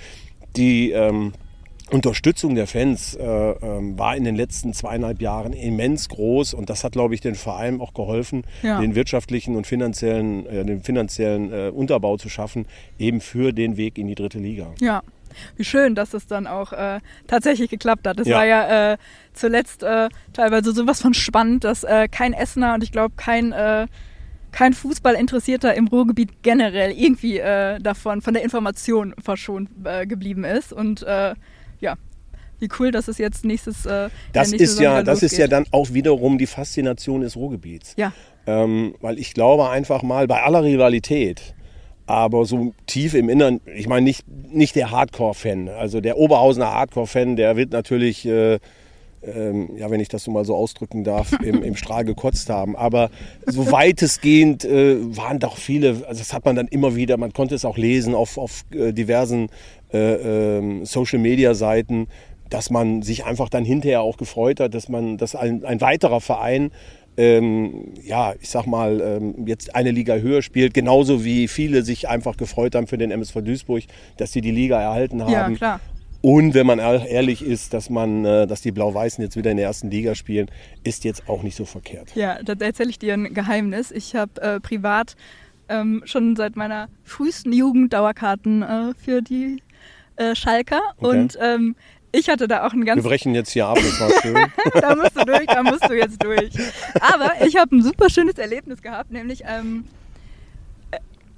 die 0.56 0.92
ähm, 0.92 1.32
Unterstützung 1.90 2.54
der 2.54 2.66
Fans 2.66 3.14
äh, 3.14 3.22
äh, 3.22 3.56
war 3.98 4.16
in 4.16 4.24
den 4.24 4.36
letzten 4.36 4.72
zweieinhalb 4.72 5.20
Jahren 5.20 5.52
immens 5.52 6.08
groß 6.08 6.54
und 6.54 6.70
das 6.70 6.82
hat, 6.82 6.92
glaube 6.92 7.14
ich, 7.14 7.20
den 7.20 7.34
Verein 7.34 7.80
auch 7.80 7.92
geholfen, 7.92 8.44
ja. 8.62 8.80
den 8.80 8.94
wirtschaftlichen 8.94 9.54
und 9.54 9.66
finanziellen, 9.66 10.46
äh, 10.46 10.64
den 10.64 10.82
finanziellen 10.82 11.52
äh, 11.52 11.68
Unterbau 11.68 12.16
zu 12.16 12.28
schaffen, 12.28 12.66
eben 12.98 13.20
für 13.20 13.52
den 13.52 13.76
Weg 13.76 13.98
in 13.98 14.06
die 14.06 14.14
dritte 14.14 14.38
Liga. 14.38 14.72
Ja. 14.80 15.02
Wie 15.56 15.64
schön, 15.64 15.96
dass 15.96 16.14
es 16.14 16.28
dann 16.28 16.46
auch 16.46 16.72
äh, 16.72 17.00
tatsächlich 17.26 17.68
geklappt 17.68 18.06
hat. 18.06 18.20
Es 18.20 18.28
ja. 18.28 18.36
war 18.36 18.46
ja 18.46 18.92
äh, 18.92 18.98
zuletzt 19.32 19.84
teilweise 20.32 20.72
sowas 20.72 21.02
von 21.02 21.12
spannend, 21.12 21.64
dass 21.64 21.84
kein 22.12 22.32
Essener 22.32 22.74
und 22.74 22.84
ich 22.84 22.92
glaube 22.92 23.14
kein 23.16 23.52
kein 24.54 24.72
Fußballinteressierter 24.72 25.74
im 25.74 25.88
Ruhrgebiet 25.88 26.42
generell 26.42 26.92
irgendwie 26.92 27.38
äh, 27.38 27.80
davon, 27.80 28.22
von 28.22 28.34
der 28.34 28.44
Information 28.44 29.12
verschont 29.22 29.68
äh, 29.84 30.06
geblieben 30.06 30.44
ist. 30.44 30.72
Und 30.72 31.02
äh, 31.02 31.34
ja, 31.80 31.96
wie 32.60 32.68
cool, 32.78 32.92
dass 32.92 33.08
es 33.08 33.18
jetzt 33.18 33.44
nächstes. 33.44 33.84
Äh, 33.84 34.10
das 34.32 34.52
ist 34.52 34.78
ja, 34.78 35.02
das 35.02 35.24
ist 35.24 35.36
ja 35.36 35.48
dann 35.48 35.66
auch 35.72 35.92
wiederum 35.92 36.38
die 36.38 36.46
Faszination 36.46 37.22
des 37.22 37.34
Ruhrgebiets. 37.36 37.94
Ja. 37.96 38.12
Ähm, 38.46 38.94
weil 39.00 39.18
ich 39.18 39.34
glaube 39.34 39.68
einfach 39.70 40.02
mal, 40.04 40.28
bei 40.28 40.40
aller 40.44 40.62
Rivalität, 40.62 41.54
aber 42.06 42.44
so 42.44 42.74
tief 42.86 43.14
im 43.14 43.28
Innern, 43.28 43.60
ich 43.74 43.88
meine 43.88 44.02
nicht, 44.02 44.24
nicht 44.28 44.76
der 44.76 44.92
Hardcore-Fan, 44.92 45.68
also 45.68 46.00
der 46.00 46.16
Oberhausener 46.16 46.72
Hardcore-Fan, 46.72 47.34
der 47.34 47.56
wird 47.56 47.72
natürlich, 47.72 48.24
äh, 48.24 48.60
ähm, 49.26 49.76
ja, 49.76 49.90
wenn 49.90 50.00
ich 50.00 50.08
das 50.08 50.24
so 50.24 50.30
mal 50.30 50.44
so 50.44 50.54
ausdrücken 50.54 51.04
darf, 51.04 51.32
im, 51.42 51.62
im 51.62 51.76
Strahl 51.76 52.04
gekotzt 52.04 52.50
haben. 52.50 52.76
Aber 52.76 53.10
so 53.46 53.70
weitestgehend 53.70 54.64
äh, 54.64 54.96
waren 55.16 55.38
doch 55.38 55.56
viele, 55.56 56.04
also 56.06 56.18
das 56.18 56.32
hat 56.32 56.44
man 56.44 56.56
dann 56.56 56.68
immer 56.68 56.96
wieder, 56.96 57.16
man 57.16 57.32
konnte 57.32 57.54
es 57.54 57.64
auch 57.64 57.76
lesen 57.76 58.14
auf, 58.14 58.38
auf 58.38 58.64
äh, 58.72 58.92
diversen 58.92 59.48
äh, 59.92 60.58
ähm, 60.58 60.84
Social-Media-Seiten, 60.84 62.08
dass 62.50 62.70
man 62.70 63.02
sich 63.02 63.24
einfach 63.24 63.48
dann 63.48 63.64
hinterher 63.64 64.02
auch 64.02 64.16
gefreut 64.16 64.60
hat, 64.60 64.74
dass 64.74 64.88
man, 64.88 65.16
dass 65.18 65.34
ein, 65.34 65.64
ein 65.64 65.80
weiterer 65.80 66.20
Verein 66.20 66.70
ähm, 67.16 67.92
ja, 68.02 68.34
ich 68.40 68.50
sag 68.50 68.66
mal, 68.66 69.00
ähm, 69.00 69.46
jetzt 69.46 69.74
eine 69.74 69.90
Liga 69.92 70.16
höher 70.16 70.42
spielt, 70.42 70.74
genauso 70.74 71.24
wie 71.24 71.48
viele 71.48 71.82
sich 71.82 72.08
einfach 72.08 72.36
gefreut 72.36 72.74
haben 72.74 72.86
für 72.86 72.98
den 72.98 73.10
MSV 73.10 73.36
Duisburg, 73.42 73.84
dass 74.16 74.32
sie 74.32 74.40
die 74.40 74.50
Liga 74.50 74.80
erhalten 74.80 75.22
haben. 75.22 75.32
Ja, 75.32 75.50
klar. 75.50 75.80
Und 76.24 76.54
wenn 76.54 76.66
man 76.66 76.78
ehrlich 76.78 77.44
ist, 77.44 77.74
dass 77.74 77.90
man, 77.90 78.24
äh, 78.24 78.46
dass 78.46 78.62
die 78.62 78.72
Blau-Weißen 78.72 79.22
jetzt 79.22 79.36
wieder 79.36 79.50
in 79.50 79.58
der 79.58 79.66
ersten 79.66 79.90
Liga 79.90 80.14
spielen, 80.14 80.50
ist 80.82 81.04
jetzt 81.04 81.28
auch 81.28 81.42
nicht 81.42 81.54
so 81.54 81.66
verkehrt. 81.66 82.16
Ja, 82.16 82.42
da 82.42 82.54
erzähle 82.64 82.88
ich 82.88 82.98
dir 82.98 83.12
ein 83.12 83.34
Geheimnis. 83.34 83.90
Ich 83.90 84.14
habe 84.14 84.40
äh, 84.40 84.58
privat 84.58 85.16
ähm, 85.68 86.00
schon 86.06 86.34
seit 86.34 86.56
meiner 86.56 86.88
frühesten 87.02 87.52
Jugend 87.52 87.92
Dauerkarten 87.92 88.62
äh, 88.62 88.94
für 88.94 89.20
die 89.20 89.62
äh, 90.16 90.34
Schalker 90.34 90.80
okay. 90.96 91.18
und 91.18 91.38
ähm, 91.42 91.76
ich 92.10 92.30
hatte 92.30 92.48
da 92.48 92.66
auch 92.66 92.72
einen 92.72 92.86
ganz. 92.86 93.04
Wir 93.04 93.10
brechen 93.10 93.34
jetzt 93.34 93.50
hier 93.50 93.66
ab, 93.66 93.76
das 93.76 94.00
war 94.00 94.10
schön. 94.22 94.34
da 94.80 94.96
musst 94.96 95.16
du 95.16 95.26
durch, 95.26 95.46
da 95.46 95.62
musst 95.62 95.86
du 95.86 95.92
jetzt 95.92 96.24
durch. 96.24 96.52
Aber 97.00 97.32
ich 97.46 97.56
habe 97.56 97.76
ein 97.76 97.82
super 97.82 98.08
schönes 98.08 98.38
Erlebnis 98.38 98.80
gehabt, 98.80 99.10
nämlich 99.10 99.42
ähm, 99.46 99.84
äh, 99.84 100.03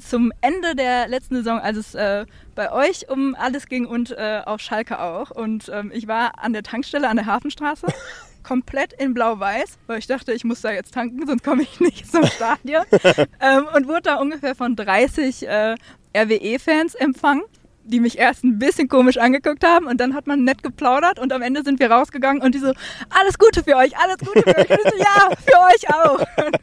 zum 0.08 0.32
Ende 0.40 0.74
der 0.74 1.08
letzten 1.08 1.36
Saison, 1.36 1.58
als 1.58 1.76
es 1.76 1.94
äh, 1.94 2.26
bei 2.54 2.72
euch 2.72 3.08
um 3.08 3.34
alles 3.34 3.66
ging 3.66 3.86
und 3.86 4.12
äh, 4.12 4.42
auf 4.44 4.60
Schalke 4.60 5.00
auch. 5.00 5.30
Und 5.30 5.70
ähm, 5.72 5.90
ich 5.94 6.08
war 6.08 6.42
an 6.42 6.52
der 6.52 6.62
Tankstelle 6.62 7.08
an 7.08 7.16
der 7.16 7.26
Hafenstraße, 7.26 7.86
komplett 8.42 8.92
in 8.92 9.14
Blau-Weiß, 9.14 9.78
weil 9.86 9.98
ich 9.98 10.06
dachte, 10.06 10.32
ich 10.32 10.44
muss 10.44 10.60
da 10.60 10.70
jetzt 10.70 10.94
tanken, 10.94 11.26
sonst 11.26 11.44
komme 11.44 11.62
ich 11.62 11.80
nicht 11.80 12.10
zum 12.10 12.24
Stadion. 12.26 12.84
ähm, 13.40 13.66
und 13.74 13.88
wurde 13.88 14.02
da 14.02 14.16
ungefähr 14.16 14.54
von 14.54 14.76
30 14.76 15.46
äh, 15.46 15.74
RWE-Fans 16.16 16.94
empfangen 16.94 17.42
die 17.86 18.00
mich 18.00 18.18
erst 18.18 18.44
ein 18.44 18.58
bisschen 18.58 18.88
komisch 18.88 19.16
angeguckt 19.16 19.64
haben 19.64 19.86
und 19.86 20.00
dann 20.00 20.14
hat 20.14 20.26
man 20.26 20.44
nett 20.44 20.62
geplaudert 20.62 21.18
und 21.18 21.32
am 21.32 21.42
Ende 21.42 21.62
sind 21.62 21.80
wir 21.80 21.90
rausgegangen 21.90 22.42
und 22.42 22.54
die 22.54 22.58
so, 22.58 22.72
alles 23.10 23.38
Gute 23.38 23.62
für 23.62 23.76
euch, 23.76 23.96
alles 23.96 24.18
Gute 24.18 24.42
für 24.42 24.58
euch. 24.58 24.68
So, 24.68 24.98
ja, 24.98 25.30
für 25.36 25.58
euch 25.58 25.94
auch. 25.94 26.26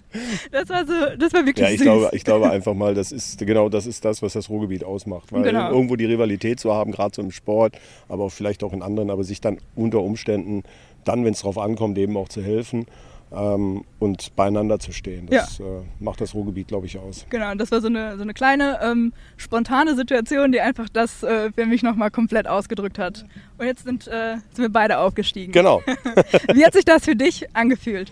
Das 0.52 0.70
war 0.70 0.86
so, 0.86 0.94
das 1.18 1.34
war 1.34 1.44
wirklich 1.44 1.66
ja, 1.66 1.74
ich 1.74 1.80
süß. 1.80 1.86
Glaube, 1.86 2.10
ich 2.12 2.24
glaube 2.24 2.52
einfach 2.52 2.76
mal, 2.76 2.94
das 2.94 3.12
ist 3.12 3.40
genau 3.40 3.68
das 3.68 3.88
ist 3.88 4.06
das, 4.06 4.22
was 4.22 4.34
das 4.34 4.48
Ruhrgebiet 4.48 4.84
ausmacht. 4.84 5.32
Weil 5.32 5.42
genau. 5.42 5.72
irgendwo 5.72 5.96
die 5.96 6.06
Rivalität 6.06 6.60
zu 6.60 6.72
haben, 6.72 6.92
gerade 6.92 7.16
so 7.16 7.24
im 7.24 7.32
Sport, 7.32 7.80
aber 8.10 8.30
vielleicht 8.30 8.64
auch 8.64 8.74
in 8.74 8.84
anderen, 8.84 9.10
aber 9.10 9.24
sich 9.24 9.42
dann 9.42 9.58
unter 9.76 10.02
Umständen 10.02 10.64
dann, 11.04 11.26
wenn 11.26 11.34
es 11.34 11.42
drauf 11.42 11.58
ankommt, 11.58 11.98
eben 11.98 12.16
auch 12.16 12.30
zu 12.30 12.44
helfen 12.44 12.86
ähm, 13.36 13.84
und 14.00 14.36
beieinander 14.36 14.80
zu 14.80 14.92
stehen. 14.92 15.28
Das 15.28 15.58
ja. 15.58 15.66
äh, 15.66 15.82
macht 16.00 16.22
das 16.22 16.34
Ruhrgebiet, 16.34 16.68
glaube 16.68 16.86
ich, 16.86 16.98
aus. 16.98 17.26
Genau, 17.30 17.54
das 17.56 17.72
war 17.72 17.82
so 17.82 17.88
eine, 17.88 18.16
so 18.16 18.22
eine 18.22 18.34
kleine 18.34 18.80
ähm, 18.82 19.14
spontane 19.38 19.96
Situation, 19.96 20.52
die 20.52 20.62
einfach 20.62 20.90
das 20.90 21.24
äh, 21.24 21.52
für 21.52 21.66
mich 21.66 21.84
nochmal 21.84 22.12
komplett 22.12 22.48
ausgedrückt 22.48 23.00
hat. 23.00 23.26
Und 23.58 23.66
jetzt 23.66 23.84
sind, 23.84 24.08
äh, 24.08 24.36
sind 24.52 24.64
wir 24.64 24.70
beide 24.70 25.00
aufgestiegen. 25.00 25.52
Genau. 25.52 25.82
Wie 26.54 26.66
hat 26.66 26.74
sich 26.74 26.86
das 26.86 27.06
für 27.06 27.16
dich 27.16 27.46
angefühlt? 27.54 28.12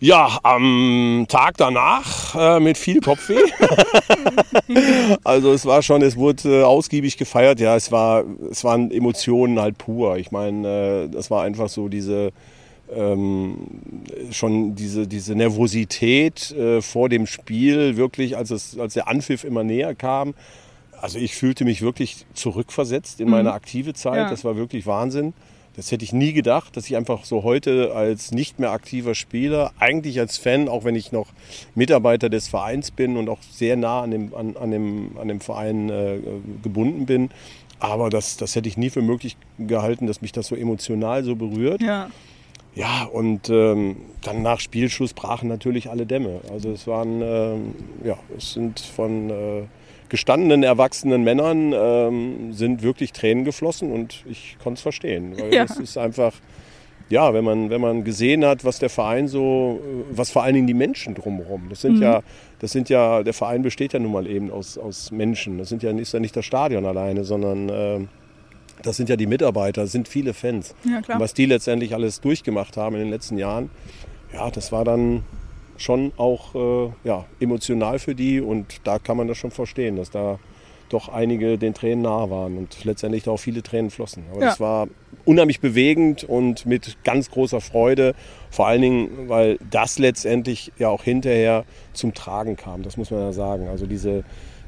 Ja, 0.00 0.38
am 0.44 1.26
Tag 1.28 1.56
danach 1.56 2.36
äh, 2.36 2.60
mit 2.60 2.78
viel 2.78 3.00
Kopfweh. 3.00 3.40
also 5.24 5.52
es 5.52 5.66
war 5.66 5.82
schon, 5.82 6.02
es 6.02 6.16
wurde 6.16 6.60
äh, 6.60 6.62
ausgiebig 6.62 7.16
gefeiert. 7.16 7.58
Ja, 7.58 7.74
es 7.74 7.90
war, 7.90 8.22
es 8.48 8.62
waren 8.62 8.92
Emotionen 8.92 9.58
halt 9.58 9.76
pur. 9.76 10.16
Ich 10.18 10.30
meine, 10.30 10.68
äh, 10.68 11.08
das 11.08 11.32
war 11.32 11.42
einfach 11.42 11.68
so 11.68 11.88
diese 11.88 12.30
ähm, 12.94 13.56
schon 14.30 14.74
diese, 14.74 15.06
diese 15.06 15.34
Nervosität 15.34 16.50
äh, 16.52 16.80
vor 16.82 17.08
dem 17.08 17.26
Spiel, 17.26 17.96
wirklich, 17.96 18.36
als, 18.36 18.50
es, 18.50 18.78
als 18.78 18.94
der 18.94 19.08
Anpfiff 19.08 19.44
immer 19.44 19.64
näher 19.64 19.94
kam. 19.94 20.34
Also 21.00 21.18
ich 21.18 21.34
fühlte 21.34 21.64
mich 21.64 21.82
wirklich 21.82 22.26
zurückversetzt 22.34 23.20
in 23.20 23.26
mhm. 23.26 23.32
meine 23.32 23.52
aktive 23.52 23.94
Zeit. 23.94 24.16
Ja. 24.16 24.30
Das 24.30 24.44
war 24.44 24.56
wirklich 24.56 24.86
Wahnsinn. 24.86 25.32
Das 25.76 25.92
hätte 25.92 26.04
ich 26.04 26.12
nie 26.12 26.32
gedacht, 26.32 26.76
dass 26.76 26.86
ich 26.86 26.96
einfach 26.96 27.24
so 27.24 27.44
heute 27.44 27.94
als 27.94 28.32
nicht 28.32 28.58
mehr 28.58 28.72
aktiver 28.72 29.14
Spieler, 29.14 29.70
eigentlich 29.78 30.18
als 30.18 30.36
Fan, 30.36 30.68
auch 30.68 30.82
wenn 30.82 30.96
ich 30.96 31.12
noch 31.12 31.28
Mitarbeiter 31.76 32.28
des 32.28 32.48
Vereins 32.48 32.90
bin 32.90 33.16
und 33.16 33.28
auch 33.28 33.38
sehr 33.42 33.76
nah 33.76 34.02
an 34.02 34.10
dem, 34.10 34.34
an, 34.34 34.56
an 34.56 34.72
dem, 34.72 35.16
an 35.16 35.28
dem 35.28 35.40
Verein 35.40 35.88
äh, 35.88 36.18
gebunden 36.64 37.06
bin, 37.06 37.30
aber 37.80 38.10
das, 38.10 38.36
das 38.36 38.56
hätte 38.56 38.68
ich 38.68 38.76
nie 38.76 38.90
für 38.90 39.02
möglich 39.02 39.36
gehalten, 39.58 40.06
dass 40.06 40.20
mich 40.20 40.32
das 40.32 40.48
so 40.48 40.56
emotional 40.56 41.22
so 41.24 41.36
berührt. 41.36 41.80
Ja. 41.80 42.10
Ja, 42.74 43.04
und 43.04 43.50
ähm, 43.50 43.96
dann 44.22 44.42
nach 44.42 44.60
Spielschluss 44.60 45.12
brachen 45.12 45.48
natürlich 45.48 45.90
alle 45.90 46.06
Dämme. 46.06 46.40
Also 46.52 46.70
es 46.70 46.86
waren, 46.86 47.20
ähm, 47.22 47.74
ja, 48.04 48.16
es 48.36 48.52
sind 48.52 48.78
von 48.78 49.30
äh, 49.30 49.62
gestandenen, 50.08 50.62
erwachsenen 50.62 51.24
Männern 51.24 51.72
ähm, 51.74 52.52
sind 52.52 52.82
wirklich 52.82 53.12
Tränen 53.12 53.44
geflossen 53.44 53.92
und 53.92 54.24
ich 54.28 54.56
konnte 54.62 54.78
es 54.78 54.82
verstehen. 54.82 55.34
Weil 55.38 55.52
ja. 55.52 55.66
das 55.66 55.78
ist 55.78 55.98
einfach, 55.98 56.32
ja, 57.08 57.32
wenn 57.34 57.44
man, 57.44 57.70
wenn 57.70 57.80
man 57.80 58.04
gesehen 58.04 58.44
hat, 58.44 58.64
was 58.64 58.78
der 58.78 58.90
Verein 58.90 59.28
so, 59.28 59.80
was 60.10 60.30
vor 60.30 60.42
allen 60.42 60.54
Dingen 60.54 60.66
die 60.66 60.74
Menschen 60.74 61.14
drumherum, 61.14 61.68
das 61.70 61.82
sind 61.82 61.96
mhm. 61.96 62.02
ja, 62.02 62.22
das 62.58 62.72
sind 62.72 62.88
ja, 62.88 63.22
der 63.22 63.34
Verein 63.34 63.62
besteht 63.62 63.92
ja 63.92 63.98
nun 63.98 64.12
mal 64.12 64.26
eben 64.26 64.50
aus, 64.50 64.78
aus 64.78 65.10
Menschen. 65.10 65.58
Das 65.58 65.68
sind 65.68 65.82
ja, 65.82 65.90
ist 65.90 66.12
ja 66.12 66.20
nicht 66.20 66.36
das 66.36 66.44
Stadion 66.44 66.86
alleine, 66.86 67.24
sondern 67.24 67.68
äh, 67.68 68.00
das 68.82 68.96
sind 68.96 69.08
ja 69.08 69.16
die 69.16 69.26
Mitarbeiter, 69.26 69.82
das 69.82 69.92
sind 69.92 70.08
viele 70.08 70.34
Fans. 70.34 70.74
Ja, 70.84 71.00
klar. 71.00 71.16
Und 71.16 71.22
was 71.22 71.34
die 71.34 71.46
letztendlich 71.46 71.94
alles 71.94 72.20
durchgemacht 72.20 72.76
haben 72.76 72.96
in 72.96 73.02
den 73.02 73.10
letzten 73.10 73.38
Jahren, 73.38 73.70
ja, 74.32 74.50
das 74.50 74.72
war 74.72 74.84
dann 74.84 75.24
schon 75.76 76.12
auch 76.16 76.54
äh, 76.54 76.92
ja, 77.04 77.24
emotional 77.40 77.98
für 77.98 78.14
die 78.14 78.40
und 78.40 78.80
da 78.84 78.98
kann 78.98 79.16
man 79.16 79.28
das 79.28 79.38
schon 79.38 79.50
verstehen, 79.50 79.96
dass 79.96 80.10
da 80.10 80.38
doch 80.88 81.08
einige 81.08 81.58
den 81.58 81.74
Tränen 81.74 82.02
nah 82.02 82.30
waren 82.30 82.56
und 82.56 82.84
letztendlich 82.84 83.24
da 83.24 83.32
auch 83.32 83.38
viele 83.38 83.62
Tränen 83.62 83.90
flossen. 83.90 84.24
Aber 84.30 84.40
ja. 84.40 84.46
das 84.48 84.60
war 84.60 84.88
unheimlich 85.24 85.60
bewegend 85.60 86.24
und 86.24 86.66
mit 86.66 86.96
ganz 87.04 87.30
großer 87.30 87.60
Freude, 87.60 88.14
vor 88.50 88.66
allen 88.66 88.82
Dingen, 88.82 89.28
weil 89.28 89.58
das 89.70 89.98
letztendlich 89.98 90.72
ja 90.78 90.88
auch 90.88 91.04
hinterher 91.04 91.64
zum 91.92 92.14
Tragen 92.14 92.56
kam, 92.56 92.82
das 92.82 92.96
muss 92.96 93.10
man 93.10 93.20
ja 93.20 93.32
sagen. 93.32 93.68
Also 93.68 93.86
diese, 93.86 94.24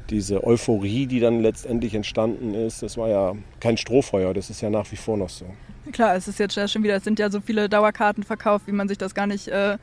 diese 0.09 0.43
Euphorie, 0.43 1.05
die 1.05 1.19
dann 1.19 1.41
letztendlich 1.41 1.93
entstanden 1.93 2.53
ist, 2.53 2.83
das 2.83 2.97
war 2.97 3.07
ja 3.07 3.33
kein 3.59 3.77
Strohfeuer, 3.77 4.33
das 4.33 4.49
ist 4.49 4.61
ja 4.61 4.69
nach 4.69 4.91
wie 4.91 4.97
vor 4.97 5.17
noch 5.17 5.29
so. 5.29 5.45
Klar, 5.91 6.15
es 6.15 6.27
ist 6.27 6.39
jetzt 6.39 6.53
schon 6.69 6.83
wieder, 6.83 6.95
es 6.95 7.03
sind 7.03 7.19
ja 7.19 7.29
so 7.29 7.41
viele 7.41 7.69
Dauerkarten 7.69 8.23
verkauft, 8.23 8.67
wie 8.67 8.71
man 8.71 8.87
sich 8.87 8.97
das 8.97 9.15
gar 9.15 9.27
nicht 9.27 9.47
äh, 9.47 9.77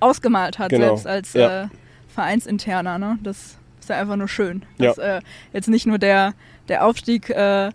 ausgemalt 0.00 0.58
hat, 0.58 0.70
genau. 0.70 0.96
selbst 0.96 1.06
als 1.06 1.32
ja. 1.34 1.64
äh, 1.64 1.68
Vereinsinterner. 2.08 2.98
Ne? 2.98 3.18
Das 3.22 3.58
ist 3.80 3.88
ja 3.88 3.96
einfach 3.96 4.16
nur 4.16 4.28
schön, 4.28 4.64
dass 4.78 4.96
ja. 4.96 5.18
äh, 5.18 5.20
jetzt 5.52 5.68
nicht 5.68 5.86
nur 5.86 5.98
der, 5.98 6.34
der 6.68 6.84
Aufstieg 6.84 7.30
äh, 7.30 7.70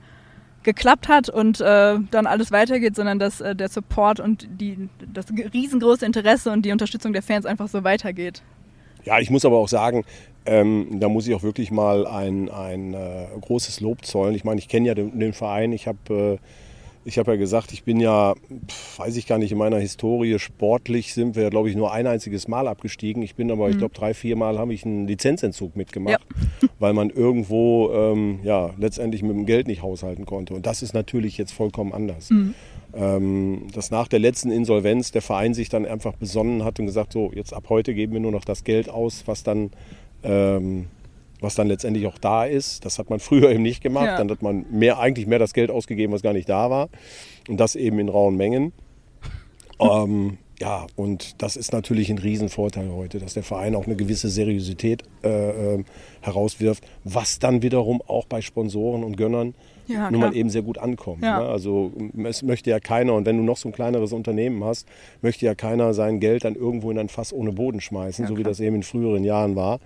geklappt 0.63 1.07
hat 1.07 1.29
und 1.29 1.61
äh, 1.61 1.99
dann 2.11 2.25
alles 2.27 2.51
weitergeht, 2.51 2.95
sondern 2.95 3.19
dass 3.19 3.41
äh, 3.41 3.55
der 3.55 3.69
Support 3.69 4.19
und 4.19 4.47
die, 4.49 4.89
das 5.11 5.25
riesengroße 5.53 6.05
Interesse 6.05 6.51
und 6.51 6.63
die 6.63 6.71
Unterstützung 6.71 7.13
der 7.13 7.21
Fans 7.21 7.45
einfach 7.45 7.67
so 7.67 7.83
weitergeht. 7.83 8.41
Ja, 9.05 9.19
ich 9.19 9.29
muss 9.29 9.45
aber 9.45 9.57
auch 9.57 9.67
sagen, 9.67 10.03
ähm, 10.45 10.99
da 10.99 11.09
muss 11.09 11.27
ich 11.27 11.35
auch 11.35 11.43
wirklich 11.43 11.71
mal 11.71 12.05
ein, 12.05 12.49
ein 12.49 12.93
äh, 12.93 13.27
großes 13.39 13.79
Lob 13.79 14.05
zollen. 14.05 14.35
Ich 14.35 14.43
meine, 14.43 14.59
ich 14.59 14.67
kenne 14.67 14.87
ja 14.87 14.93
den, 14.93 15.17
den, 15.17 15.33
Verein, 15.33 15.71
ich 15.71 15.87
habe 15.87 16.39
ich 17.05 17.17
habe 17.17 17.31
ja 17.31 17.37
gesagt, 17.37 17.73
ich 17.73 17.83
bin 17.83 17.99
ja, 17.99 18.33
weiß 18.97 19.17
ich 19.17 19.27
gar 19.27 19.37
nicht, 19.37 19.51
in 19.51 19.57
meiner 19.57 19.77
Historie 19.77 20.39
sportlich 20.39 21.13
sind 21.13 21.35
wir, 21.35 21.49
glaube 21.49 21.69
ich, 21.69 21.75
nur 21.75 21.91
ein 21.91 22.07
einziges 22.07 22.47
Mal 22.47 22.67
abgestiegen. 22.67 23.21
Ich 23.23 23.35
bin 23.35 23.51
aber, 23.51 23.65
mhm. 23.65 23.71
ich 23.71 23.77
glaube, 23.77 23.93
drei, 23.93 24.13
vier 24.13 24.35
Mal 24.35 24.57
habe 24.57 24.73
ich 24.73 24.85
einen 24.85 25.07
Lizenzentzug 25.07 25.75
mitgemacht, 25.75 26.21
ja. 26.61 26.69
weil 26.79 26.93
man 26.93 27.09
irgendwo 27.09 27.91
ähm, 27.93 28.39
ja, 28.43 28.71
letztendlich 28.77 29.21
mit 29.21 29.35
dem 29.35 29.45
Geld 29.45 29.67
nicht 29.67 29.81
haushalten 29.81 30.25
konnte. 30.25 30.53
Und 30.53 30.65
das 30.65 30.81
ist 30.81 30.93
natürlich 30.93 31.37
jetzt 31.37 31.51
vollkommen 31.51 31.93
anders. 31.93 32.29
Mhm. 32.29 32.53
Ähm, 32.95 33.67
dass 33.73 33.89
nach 33.89 34.07
der 34.07 34.19
letzten 34.19 34.51
Insolvenz 34.51 35.11
der 35.11 35.23
Verein 35.23 35.53
sich 35.53 35.69
dann 35.69 35.85
einfach 35.85 36.13
besonnen 36.13 36.63
hat 36.63 36.79
und 36.79 36.85
gesagt, 36.85 37.13
so, 37.13 37.31
jetzt 37.33 37.53
ab 37.53 37.65
heute 37.69 37.93
geben 37.93 38.13
wir 38.13 38.19
nur 38.19 38.31
noch 38.31 38.45
das 38.45 38.63
Geld 38.63 38.89
aus, 38.89 39.23
was 39.25 39.43
dann... 39.43 39.71
Ähm, 40.23 40.87
was 41.43 41.55
dann 41.55 41.67
letztendlich 41.67 42.07
auch 42.07 42.17
da 42.17 42.45
ist. 42.45 42.85
Das 42.85 42.97
hat 42.97 43.09
man 43.09 43.19
früher 43.19 43.51
eben 43.51 43.61
nicht 43.61 43.83
gemacht. 43.83 44.05
Ja. 44.05 44.17
Dann 44.17 44.31
hat 44.31 44.41
man 44.41 44.65
mehr, 44.71 44.99
eigentlich 44.99 45.27
mehr 45.27 45.39
das 45.39 45.53
Geld 45.53 45.69
ausgegeben, 45.69 46.13
was 46.13 46.21
gar 46.21 46.33
nicht 46.33 46.49
da 46.49 46.69
war. 46.69 46.89
Und 47.49 47.57
das 47.59 47.75
eben 47.75 47.99
in 47.99 48.09
rauen 48.09 48.37
Mengen. 48.37 48.71
ähm, 49.79 50.37
ja, 50.59 50.87
und 50.95 51.41
das 51.41 51.57
ist 51.57 51.73
natürlich 51.73 52.09
ein 52.09 52.17
Riesenvorteil 52.17 52.89
heute, 52.91 53.19
dass 53.19 53.33
der 53.33 53.43
Verein 53.43 53.75
auch 53.75 53.85
eine 53.85 53.95
gewisse 53.95 54.29
Seriosität 54.29 55.03
äh, 55.23 55.75
äh, 55.75 55.83
herauswirft, 56.21 56.85
was 57.03 57.39
dann 57.39 57.61
wiederum 57.61 58.01
auch 58.01 58.25
bei 58.25 58.41
Sponsoren 58.41 59.03
und 59.03 59.17
Gönnern 59.17 59.55
ja, 59.87 60.09
nun 60.11 60.21
mal 60.21 60.35
eben 60.35 60.49
sehr 60.49 60.61
gut 60.61 60.77
ankommt. 60.77 61.23
Ja. 61.23 61.39
Ne? 61.39 61.45
Also 61.47 61.91
es 62.23 62.43
möchte 62.43 62.69
ja 62.69 62.79
keiner, 62.79 63.13
und 63.13 63.25
wenn 63.25 63.37
du 63.37 63.43
noch 63.43 63.57
so 63.57 63.69
ein 63.69 63.73
kleineres 63.73 64.13
Unternehmen 64.13 64.63
hast, 64.63 64.87
möchte 65.21 65.45
ja 65.45 65.55
keiner 65.55 65.93
sein 65.93 66.19
Geld 66.19 66.45
dann 66.45 66.55
irgendwo 66.55 66.91
in 66.91 66.97
ein 66.97 67.09
Fass 67.09 67.33
ohne 67.33 67.51
Boden 67.51 67.81
schmeißen, 67.81 68.23
ja, 68.23 68.29
so 68.29 68.37
wie 68.37 68.43
das 68.43 68.59
eben 68.59 68.77
in 68.77 68.83
früheren 68.83 69.23
Jahren 69.23 69.55
war. 69.55 69.79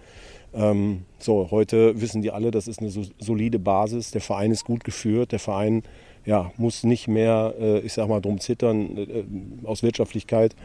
Ähm, 0.54 1.04
so, 1.20 1.50
heute 1.52 2.00
wissen 2.02 2.22
die 2.22 2.32
alle, 2.32 2.52
das 2.52 2.68
ist 2.68 2.80
eine 2.80 2.90
so, 2.90 3.04
solide 3.20 3.60
Basis. 3.60 4.12
Der 4.12 4.22
Verein 4.22 4.52
ist 4.52 4.66
gut 4.66 4.84
geführt. 4.84 5.32
Der 5.32 5.40
Verein 5.40 5.84
ja, 6.26 6.52
muss 6.58 6.84
nicht 6.84 7.08
mehr, 7.08 7.56
äh, 7.60 7.80
ich 7.80 7.94
sag 7.94 8.10
mal, 8.10 8.20
drum 8.20 8.40
zittern, 8.40 8.98
äh, 8.98 9.24
aus 9.66 9.82
Wirtschaftlichkeit 9.82 10.56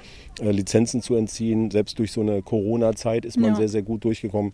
äh, 0.41 0.51
Lizenzen 0.51 1.03
zu 1.03 1.15
entziehen. 1.15 1.71
Selbst 1.71 1.99
durch 1.99 2.11
so 2.11 2.21
eine 2.21 2.43
Corona-Zeit 2.43 3.25
ist 3.25 3.39
man 3.39 3.51
ja. 3.51 3.57
sehr, 3.57 3.69
sehr 3.69 3.83
gut 3.83 4.05
durchgekommen. 4.05 4.53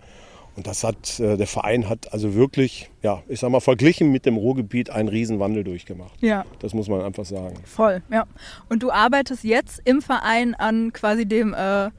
Und 0.58 0.66
das 0.66 0.82
hat, 0.82 1.20
äh, 1.20 1.36
der 1.36 1.46
Verein 1.46 1.88
hat 1.88 2.12
also 2.12 2.34
wirklich, 2.34 2.90
ja, 3.00 3.22
ich 3.28 3.38
sag 3.38 3.48
mal, 3.50 3.60
verglichen 3.60 4.10
mit 4.10 4.26
dem 4.26 4.36
Ruhrgebiet 4.36 4.90
einen 4.90 5.08
Riesenwandel 5.08 5.62
durchgemacht. 5.62 6.20
Ja. 6.20 6.44
Das 6.58 6.74
muss 6.74 6.88
man 6.88 7.00
einfach 7.00 7.24
sagen. 7.24 7.54
Voll, 7.64 8.02
ja. 8.10 8.24
Und 8.68 8.82
du 8.82 8.90
arbeitest 8.90 9.44
jetzt 9.44 9.80
im 9.84 10.02
Verein 10.02 10.56
an 10.56 10.92
quasi 10.92 11.26
dem, 11.26 11.54
äh, 11.54 11.90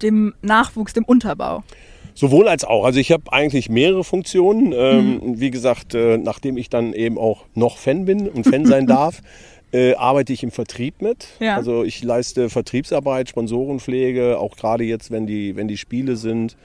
dem 0.00 0.32
Nachwuchs, 0.40 0.94
dem 0.94 1.04
Unterbau. 1.04 1.62
Sowohl 2.14 2.48
als 2.48 2.64
auch. 2.64 2.86
Also 2.86 2.98
ich 2.98 3.12
habe 3.12 3.30
eigentlich 3.30 3.68
mehrere 3.68 4.04
Funktionen. 4.04 4.72
Ähm, 4.72 5.20
mhm. 5.22 5.40
Wie 5.40 5.50
gesagt, 5.50 5.94
äh, 5.94 6.16
nachdem 6.16 6.56
ich 6.56 6.70
dann 6.70 6.94
eben 6.94 7.18
auch 7.18 7.44
noch 7.54 7.76
Fan 7.76 8.06
bin 8.06 8.26
und 8.26 8.44
Fan 8.44 8.64
sein 8.64 8.86
darf, 8.86 9.20
äh, 9.72 9.96
arbeite 9.96 10.32
ich 10.32 10.42
im 10.42 10.50
Vertrieb 10.50 11.02
mit. 11.02 11.26
Ja. 11.40 11.56
Also 11.56 11.84
ich 11.84 12.02
leiste 12.02 12.48
Vertriebsarbeit, 12.48 13.28
Sponsorenpflege, 13.28 14.38
auch 14.38 14.56
gerade 14.56 14.84
jetzt, 14.84 15.10
wenn 15.10 15.26
die, 15.26 15.56
wenn 15.56 15.68
die 15.68 15.76
Spiele 15.76 16.16
sind, 16.16 16.56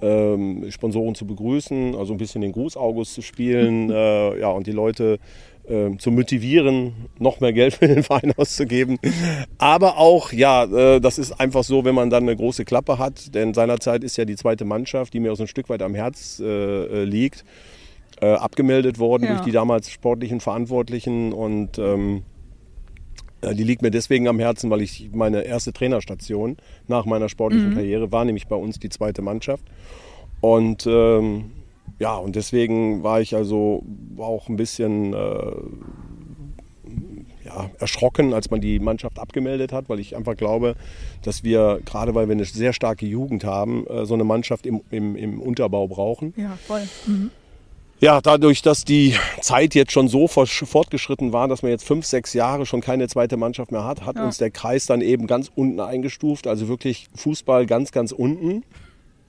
ähm, 0.00 0.70
Sponsoren 0.70 1.14
zu 1.14 1.26
begrüßen, 1.26 1.94
also 1.94 2.14
ein 2.14 2.18
bisschen 2.18 2.40
den 2.40 2.52
Gruß 2.52 2.76
August 2.76 3.14
zu 3.14 3.22
spielen, 3.22 3.90
äh, 3.90 4.40
ja, 4.40 4.48
und 4.48 4.66
die 4.66 4.72
Leute 4.72 5.18
äh, 5.68 5.96
zu 5.96 6.10
motivieren, 6.10 7.08
noch 7.18 7.40
mehr 7.40 7.52
Geld 7.52 7.74
für 7.74 7.88
den 7.88 8.02
Verein 8.02 8.32
auszugeben. 8.36 8.98
Aber 9.58 9.98
auch, 9.98 10.32
ja, 10.32 10.64
äh, 10.64 11.00
das 11.00 11.18
ist 11.18 11.32
einfach 11.32 11.64
so, 11.64 11.84
wenn 11.84 11.94
man 11.94 12.10
dann 12.10 12.24
eine 12.24 12.36
große 12.36 12.64
Klappe 12.64 12.98
hat, 12.98 13.34
denn 13.34 13.54
seinerzeit 13.54 14.04
ist 14.04 14.16
ja 14.16 14.24
die 14.24 14.36
zweite 14.36 14.64
Mannschaft, 14.64 15.14
die 15.14 15.20
mir 15.20 15.32
auch 15.32 15.36
so 15.36 15.44
ein 15.44 15.48
Stück 15.48 15.68
weit 15.68 15.82
am 15.82 15.94
Herz 15.94 16.40
äh, 16.40 16.44
äh 16.44 17.04
liegt, 17.04 17.44
äh, 18.20 18.26
abgemeldet 18.26 18.98
worden 18.98 19.24
ja. 19.24 19.34
durch 19.34 19.42
die 19.42 19.52
damals 19.52 19.90
sportlichen 19.90 20.40
Verantwortlichen 20.40 21.32
und 21.32 21.78
ähm, 21.78 22.22
die 23.52 23.64
liegt 23.64 23.82
mir 23.82 23.90
deswegen 23.90 24.28
am 24.28 24.38
Herzen, 24.38 24.70
weil 24.70 24.82
ich 24.82 25.10
meine 25.12 25.42
erste 25.42 25.72
Trainerstation 25.72 26.56
nach 26.88 27.04
meiner 27.04 27.28
sportlichen 27.28 27.70
mhm. 27.70 27.74
Karriere 27.74 28.12
war, 28.12 28.24
nämlich 28.24 28.46
bei 28.46 28.56
uns 28.56 28.78
die 28.78 28.88
zweite 28.88 29.22
Mannschaft. 29.22 29.64
Und 30.40 30.86
ähm, 30.86 31.52
ja, 31.98 32.16
und 32.16 32.36
deswegen 32.36 33.02
war 33.02 33.20
ich 33.20 33.34
also 33.34 33.84
auch 34.18 34.48
ein 34.48 34.56
bisschen 34.56 35.12
äh, 35.12 35.52
ja, 37.44 37.70
erschrocken, 37.78 38.32
als 38.32 38.50
man 38.50 38.60
die 38.60 38.78
Mannschaft 38.78 39.18
abgemeldet 39.18 39.72
hat, 39.72 39.88
weil 39.88 40.00
ich 40.00 40.16
einfach 40.16 40.36
glaube, 40.36 40.76
dass 41.22 41.44
wir, 41.44 41.80
gerade 41.84 42.14
weil 42.14 42.28
wir 42.28 42.32
eine 42.32 42.44
sehr 42.44 42.72
starke 42.72 43.06
Jugend 43.06 43.44
haben, 43.44 43.86
äh, 43.86 44.06
so 44.06 44.14
eine 44.14 44.24
Mannschaft 44.24 44.66
im, 44.66 44.80
im, 44.90 45.16
im 45.16 45.40
Unterbau 45.40 45.86
brauchen. 45.86 46.34
Ja, 46.36 46.56
voll. 46.66 46.82
Mhm. 47.06 47.30
Ja, 48.00 48.20
dadurch, 48.20 48.60
dass 48.60 48.84
die 48.84 49.14
Zeit 49.40 49.74
jetzt 49.74 49.92
schon 49.92 50.08
so 50.08 50.26
fortgeschritten 50.28 51.32
war, 51.32 51.48
dass 51.48 51.62
man 51.62 51.70
jetzt 51.70 51.86
fünf, 51.86 52.04
sechs 52.04 52.34
Jahre 52.34 52.66
schon 52.66 52.80
keine 52.80 53.08
zweite 53.08 53.36
Mannschaft 53.36 53.72
mehr 53.72 53.84
hat, 53.84 54.04
hat 54.04 54.16
ja. 54.16 54.24
uns 54.24 54.38
der 54.38 54.50
Kreis 54.50 54.86
dann 54.86 55.00
eben 55.00 55.26
ganz 55.26 55.50
unten 55.54 55.80
eingestuft, 55.80 56.46
also 56.46 56.68
wirklich 56.68 57.06
Fußball 57.14 57.66
ganz, 57.66 57.92
ganz 57.92 58.12
unten 58.12 58.64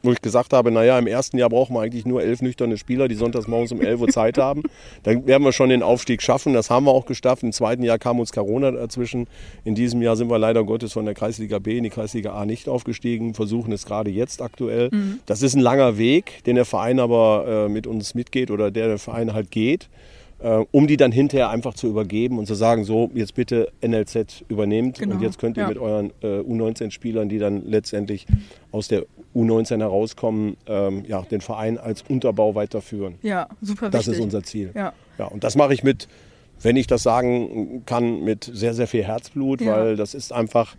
wo 0.06 0.12
ich 0.12 0.22
gesagt 0.22 0.54
habe, 0.54 0.72
naja, 0.72 0.98
im 1.00 1.08
ersten 1.08 1.38
Jahr 1.38 1.50
brauchen 1.50 1.76
wir 1.76 1.82
eigentlich 1.82 2.06
nur 2.06 2.22
elf 2.22 2.42
nüchterne 2.42 2.78
Spieler, 2.78 3.08
die 3.08 3.16
sonntags 3.16 3.48
morgens 3.48 3.72
um 3.72 3.82
11 3.82 4.02
Uhr 4.02 4.08
Zeit 4.10 4.38
haben. 4.38 4.64
Dann 5.04 5.26
werden 5.28 5.44
wir 5.44 5.52
schon 5.52 5.70
den 5.70 5.84
Aufstieg 5.84 6.22
schaffen. 6.22 6.54
Das 6.54 6.70
haben 6.70 6.86
wir 6.86 6.92
auch 6.92 7.06
geschafft. 7.06 7.44
Im 7.44 7.52
zweiten 7.52 7.84
Jahr 7.84 7.98
kam 7.98 8.20
uns 8.20 8.32
Corona 8.32 8.72
dazwischen. 8.72 9.28
In 9.64 9.76
diesem 9.76 10.02
Jahr 10.02 10.16
sind 10.16 10.30
wir 10.30 10.40
leider 10.40 10.64
Gottes 10.64 10.94
von 10.94 11.06
der 11.06 11.14
Kreisliga 11.14 11.60
B 11.60 11.78
in 11.78 11.84
die 11.84 11.90
Kreisliga 11.90 12.34
A 12.34 12.46
nicht 12.46 12.70
aufgestiegen, 12.70 13.34
versuchen 13.34 13.72
es 13.72 13.86
gerade 13.86 14.12
jetzt 14.12 14.42
aktuell. 14.42 14.90
Mhm. 14.92 15.20
Das 15.26 15.42
ist 15.42 15.56
ein 15.56 15.62
langer 15.62 15.98
Weg, 15.98 16.44
den 16.46 16.56
der 16.56 16.66
Verein 16.66 17.00
aber 17.00 17.66
äh, 17.66 17.70
mit 17.70 17.88
uns 17.88 18.16
mitgeht 18.16 18.52
oder 18.52 18.72
der 18.72 18.88
der 18.88 19.00
Verein 19.00 19.34
halt 19.34 19.52
geht 19.52 19.90
äh, 20.40 20.64
um 20.72 20.88
die 20.88 20.98
dann 20.98 21.12
hinterher 21.12 21.50
einfach 21.50 21.74
zu 21.74 21.88
übergeben 21.88 22.40
und 22.40 22.46
zu 22.46 22.56
sagen, 22.56 22.84
so, 22.84 23.10
jetzt 23.14 23.36
bitte 23.36 23.72
NLZ 23.82 24.44
übernehmt 24.48 25.00
genau. 25.00 25.16
und 25.16 25.22
jetzt 25.22 25.40
könnt 25.40 25.58
ihr 25.58 25.64
ja. 25.64 25.70
mit 25.70 25.78
euren 25.78 26.12
äh, 26.22 26.40
U19-Spielern, 26.40 27.30
die 27.30 27.40
dann 27.40 27.66
letztendlich 27.66 28.26
aus 28.72 28.88
der 28.88 29.06
U19 29.36 29.80
herauskommen, 29.80 30.58
ähm, 30.68 31.04
ja, 31.08 31.22
den 31.22 31.42
Verein 31.42 31.78
als 31.78 32.04
Unterbau 32.08 32.56
weiterführen. 32.56 33.16
Ja, 33.22 33.48
super 33.62 33.90
Das 33.90 34.08
ist 34.08 34.20
unser 34.20 34.44
Ziel. 34.44 34.72
Ja. 34.76 34.94
ja 35.18 35.26
und 35.26 35.44
das 35.44 35.56
mache 35.56 35.74
ich 35.74 35.84
mit, 35.84 36.08
wenn 36.62 36.76
ich 36.76 36.88
das 36.88 37.04
sagen 37.04 37.84
kann, 37.86 38.24
mit 38.24 38.50
sehr, 38.52 38.74
sehr 38.74 38.88
viel 38.88 39.04
Herzblut, 39.04 39.62
ja. 39.62 39.76
weil 39.76 39.96
das 39.96 40.14
ist 40.14 40.34
einfach 40.34 40.76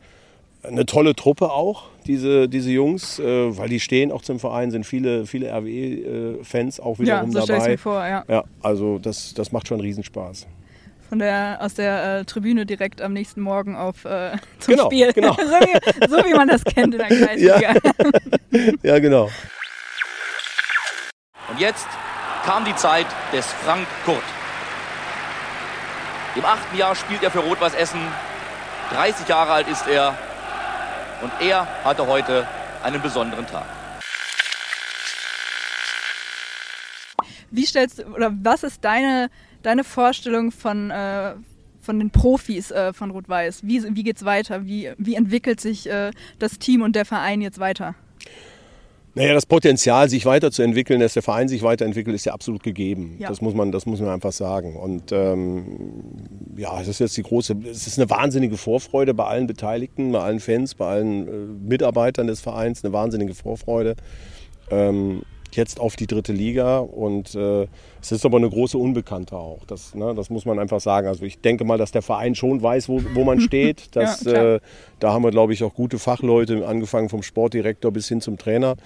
eine 0.66 0.86
tolle 0.86 1.14
Truppe 1.14 1.50
auch, 1.50 1.84
diese, 2.06 2.48
diese 2.48 2.70
Jungs, 2.70 3.18
äh, 3.18 3.56
weil 3.56 3.68
die 3.68 3.80
stehen 3.80 4.12
auch 4.12 4.22
zum 4.22 4.38
Verein, 4.38 4.70
sind 4.70 4.84
viele, 4.84 5.26
viele 5.26 5.50
RWE-Fans 5.50 6.80
auch 6.80 6.98
wiederum 6.98 7.30
ja, 7.30 7.40
so 7.40 7.46
dabei. 7.46 7.68
Mir 7.68 7.78
vor, 7.78 8.06
ja. 8.06 8.24
ja, 8.28 8.44
also 8.62 8.98
das, 8.98 9.34
das 9.34 9.52
macht 9.52 9.68
schon 9.68 9.80
Riesenspaß. 9.80 10.46
Von 11.08 11.20
der, 11.20 11.58
aus 11.60 11.74
der 11.74 12.18
äh, 12.18 12.24
Tribüne 12.24 12.66
direkt 12.66 13.00
am 13.00 13.12
nächsten 13.12 13.40
Morgen 13.40 13.76
auf 13.76 14.04
äh, 14.04 14.32
zum 14.58 14.74
genau, 14.74 14.86
Spiel. 14.86 15.12
Genau. 15.12 15.32
so, 15.34 15.40
wie, 15.40 16.08
so 16.08 16.16
wie 16.24 16.34
man 16.34 16.48
das 16.48 16.64
kennt 16.64 16.94
in 16.94 16.98
der 16.98 17.08
Kreisliga. 17.26 17.74
Ja, 17.74 18.72
ja 18.82 18.98
genau. 18.98 19.30
Und 21.48 21.60
jetzt 21.60 21.86
kam 22.44 22.64
die 22.64 22.74
Zeit 22.74 23.06
des 23.32 23.46
Frank 23.46 23.86
Kurt. 24.04 24.22
Im 26.34 26.44
achten 26.44 26.76
Jahr 26.76 26.94
spielt 26.94 27.22
er 27.22 27.30
für 27.30 27.38
Rot-Weiß 27.38 27.74
Essen. 27.74 28.00
30 28.92 29.28
Jahre 29.28 29.52
alt 29.52 29.68
ist 29.68 29.86
er 29.88 30.16
und 31.22 31.32
er 31.40 31.66
hatte 31.84 32.06
heute 32.06 32.46
einen 32.82 33.00
besonderen 33.00 33.46
Tag. 33.46 33.64
Wie 37.50 37.64
stellst 37.64 38.00
du, 38.00 38.04
oder 38.04 38.32
was 38.42 38.62
ist 38.62 38.84
deine, 38.84 39.30
deine 39.62 39.84
Vorstellung 39.84 40.52
von, 40.52 40.90
äh, 40.90 41.34
von 41.80 41.98
den 41.98 42.10
Profis 42.10 42.70
äh, 42.70 42.92
von 42.92 43.10
Rot-Weiß? 43.10 43.60
Wie, 43.62 43.82
wie 43.96 44.10
es 44.10 44.24
weiter? 44.24 44.66
Wie, 44.66 44.92
wie 44.98 45.14
entwickelt 45.14 45.60
sich 45.60 45.88
äh, 45.88 46.10
das 46.38 46.58
Team 46.58 46.82
und 46.82 46.96
der 46.96 47.04
Verein 47.04 47.40
jetzt 47.40 47.58
weiter? 47.58 47.94
Naja, 49.16 49.32
das 49.32 49.46
Potenzial, 49.46 50.10
sich 50.10 50.26
weiterzuentwickeln, 50.26 51.00
dass 51.00 51.14
der 51.14 51.22
Verein 51.22 51.48
sich 51.48 51.62
weiterentwickelt, 51.62 52.14
ist 52.14 52.26
ja 52.26 52.34
absolut 52.34 52.62
gegeben. 52.62 53.16
Ja. 53.18 53.30
Das, 53.30 53.40
muss 53.40 53.54
man, 53.54 53.72
das 53.72 53.86
muss 53.86 53.98
man 53.98 54.10
einfach 54.10 54.32
sagen. 54.32 54.76
Und 54.76 55.10
ähm, 55.10 55.64
ja, 56.54 56.78
es 56.82 56.86
ist 56.86 56.98
jetzt 56.98 57.16
die 57.16 57.22
große, 57.22 57.56
es 57.64 57.86
ist 57.86 57.98
eine 57.98 58.10
wahnsinnige 58.10 58.58
Vorfreude 58.58 59.14
bei 59.14 59.24
allen 59.24 59.46
Beteiligten, 59.46 60.12
bei 60.12 60.20
allen 60.20 60.38
Fans, 60.38 60.74
bei 60.74 60.86
allen 60.86 61.28
äh, 61.28 61.30
Mitarbeitern 61.66 62.26
des 62.26 62.42
Vereins, 62.42 62.84
eine 62.84 62.92
wahnsinnige 62.92 63.34
Vorfreude. 63.34 63.96
Ähm, 64.70 65.22
jetzt 65.56 65.80
auf 65.80 65.96
die 65.96 66.06
dritte 66.06 66.32
Liga 66.32 66.78
und 66.78 67.34
äh, 67.34 67.66
es 68.00 68.12
ist 68.12 68.24
aber 68.24 68.36
eine 68.36 68.48
große 68.48 68.78
Unbekannte 68.78 69.36
auch. 69.36 69.64
Das, 69.66 69.94
ne, 69.94 70.14
das 70.14 70.30
muss 70.30 70.44
man 70.44 70.58
einfach 70.58 70.80
sagen. 70.80 71.08
Also 71.08 71.24
ich 71.24 71.40
denke 71.40 71.64
mal, 71.64 71.78
dass 71.78 71.90
der 71.90 72.02
Verein 72.02 72.34
schon 72.34 72.62
weiß, 72.62 72.88
wo, 72.88 73.02
wo 73.14 73.24
man 73.24 73.40
steht. 73.46 73.96
Das, 73.96 74.24
ja, 74.24 74.56
äh, 74.56 74.60
da 75.00 75.12
haben 75.12 75.24
wir, 75.24 75.30
glaube 75.30 75.52
ich, 75.52 75.64
auch 75.64 75.74
gute 75.74 75.98
Fachleute, 75.98 76.66
angefangen 76.66 77.08
vom 77.08 77.22
Sportdirektor 77.22 77.90
bis 77.90 78.08
hin 78.08 78.20
zum 78.20 78.38
Trainer, 78.38 78.76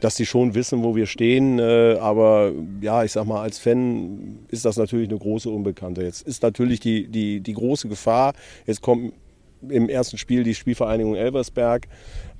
dass 0.00 0.14
die 0.14 0.26
schon 0.26 0.54
wissen, 0.54 0.84
wo 0.84 0.94
wir 0.94 1.06
stehen. 1.06 1.58
Äh, 1.58 1.96
aber 2.00 2.52
ja, 2.80 3.02
ich 3.04 3.12
sag 3.12 3.26
mal, 3.26 3.42
als 3.42 3.58
Fan 3.58 4.38
ist 4.48 4.64
das 4.64 4.76
natürlich 4.76 5.08
eine 5.08 5.18
große 5.18 5.50
Unbekannte. 5.50 6.02
Jetzt 6.02 6.22
ist 6.26 6.42
natürlich 6.42 6.80
die, 6.80 7.08
die, 7.08 7.40
die 7.40 7.54
große 7.54 7.88
Gefahr, 7.88 8.34
jetzt 8.66 8.82
kommt 8.82 9.12
im 9.68 9.88
ersten 9.88 10.18
Spiel 10.18 10.44
die 10.44 10.54
Spielvereinigung 10.54 11.14
Elversberg. 11.16 11.88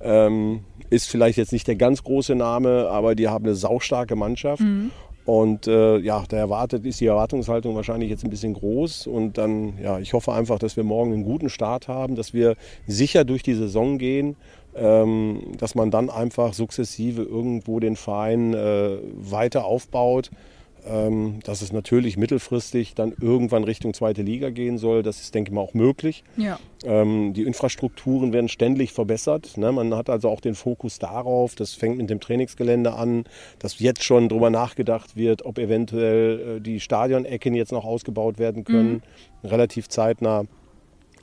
Ähm, 0.00 0.60
ist 0.90 1.08
vielleicht 1.08 1.38
jetzt 1.38 1.52
nicht 1.52 1.66
der 1.66 1.76
ganz 1.76 2.02
große 2.02 2.34
Name, 2.34 2.88
aber 2.90 3.14
die 3.14 3.28
haben 3.28 3.44
eine 3.44 3.54
saustarke 3.54 4.16
Mannschaft. 4.16 4.62
Mhm. 4.62 4.90
Und 5.24 5.66
äh, 5.66 5.98
ja, 5.98 6.24
da 6.26 6.38
erwartet, 6.38 6.86
ist 6.86 7.02
die 7.02 7.06
Erwartungshaltung 7.06 7.76
wahrscheinlich 7.76 8.08
jetzt 8.08 8.24
ein 8.24 8.30
bisschen 8.30 8.54
groß. 8.54 9.06
Und 9.06 9.36
dann, 9.36 9.76
ja, 9.78 9.98
ich 9.98 10.14
hoffe 10.14 10.32
einfach, 10.32 10.58
dass 10.58 10.78
wir 10.78 10.84
morgen 10.84 11.12
einen 11.12 11.24
guten 11.24 11.50
Start 11.50 11.86
haben, 11.86 12.16
dass 12.16 12.32
wir 12.32 12.56
sicher 12.86 13.26
durch 13.26 13.42
die 13.42 13.52
Saison 13.52 13.98
gehen, 13.98 14.36
ähm, 14.74 15.52
dass 15.58 15.74
man 15.74 15.90
dann 15.90 16.08
einfach 16.08 16.54
sukzessive 16.54 17.22
irgendwo 17.22 17.78
den 17.78 17.96
Verein 17.96 18.54
äh, 18.54 18.96
weiter 19.16 19.66
aufbaut 19.66 20.30
dass 21.44 21.62
es 21.62 21.72
natürlich 21.72 22.16
mittelfristig 22.16 22.94
dann 22.94 23.14
irgendwann 23.20 23.64
Richtung 23.64 23.94
zweite 23.94 24.22
Liga 24.22 24.50
gehen 24.50 24.78
soll. 24.78 25.02
Das 25.02 25.20
ist, 25.20 25.34
denke 25.34 25.50
ich 25.50 25.54
mal, 25.54 25.60
auch 25.60 25.74
möglich. 25.74 26.24
Ja. 26.36 26.58
Ähm, 26.84 27.32
die 27.34 27.42
Infrastrukturen 27.42 28.32
werden 28.32 28.48
ständig 28.48 28.92
verbessert. 28.92 29.56
Ne? 29.56 29.72
Man 29.72 29.94
hat 29.94 30.08
also 30.08 30.28
auch 30.28 30.40
den 30.40 30.54
Fokus 30.54 30.98
darauf. 30.98 31.54
Das 31.54 31.74
fängt 31.74 31.98
mit 31.98 32.08
dem 32.10 32.20
Trainingsgelände 32.20 32.94
an, 32.94 33.24
dass 33.58 33.80
jetzt 33.80 34.04
schon 34.04 34.28
darüber 34.28 34.50
nachgedacht 34.50 35.16
wird, 35.16 35.44
ob 35.44 35.58
eventuell 35.58 36.56
äh, 36.58 36.60
die 36.60 36.80
Stadionecken 36.80 37.54
jetzt 37.54 37.72
noch 37.72 37.84
ausgebaut 37.84 38.38
werden 38.38 38.64
können, 38.64 39.02
mhm. 39.42 39.48
relativ 39.48 39.88
zeitnah. 39.88 40.44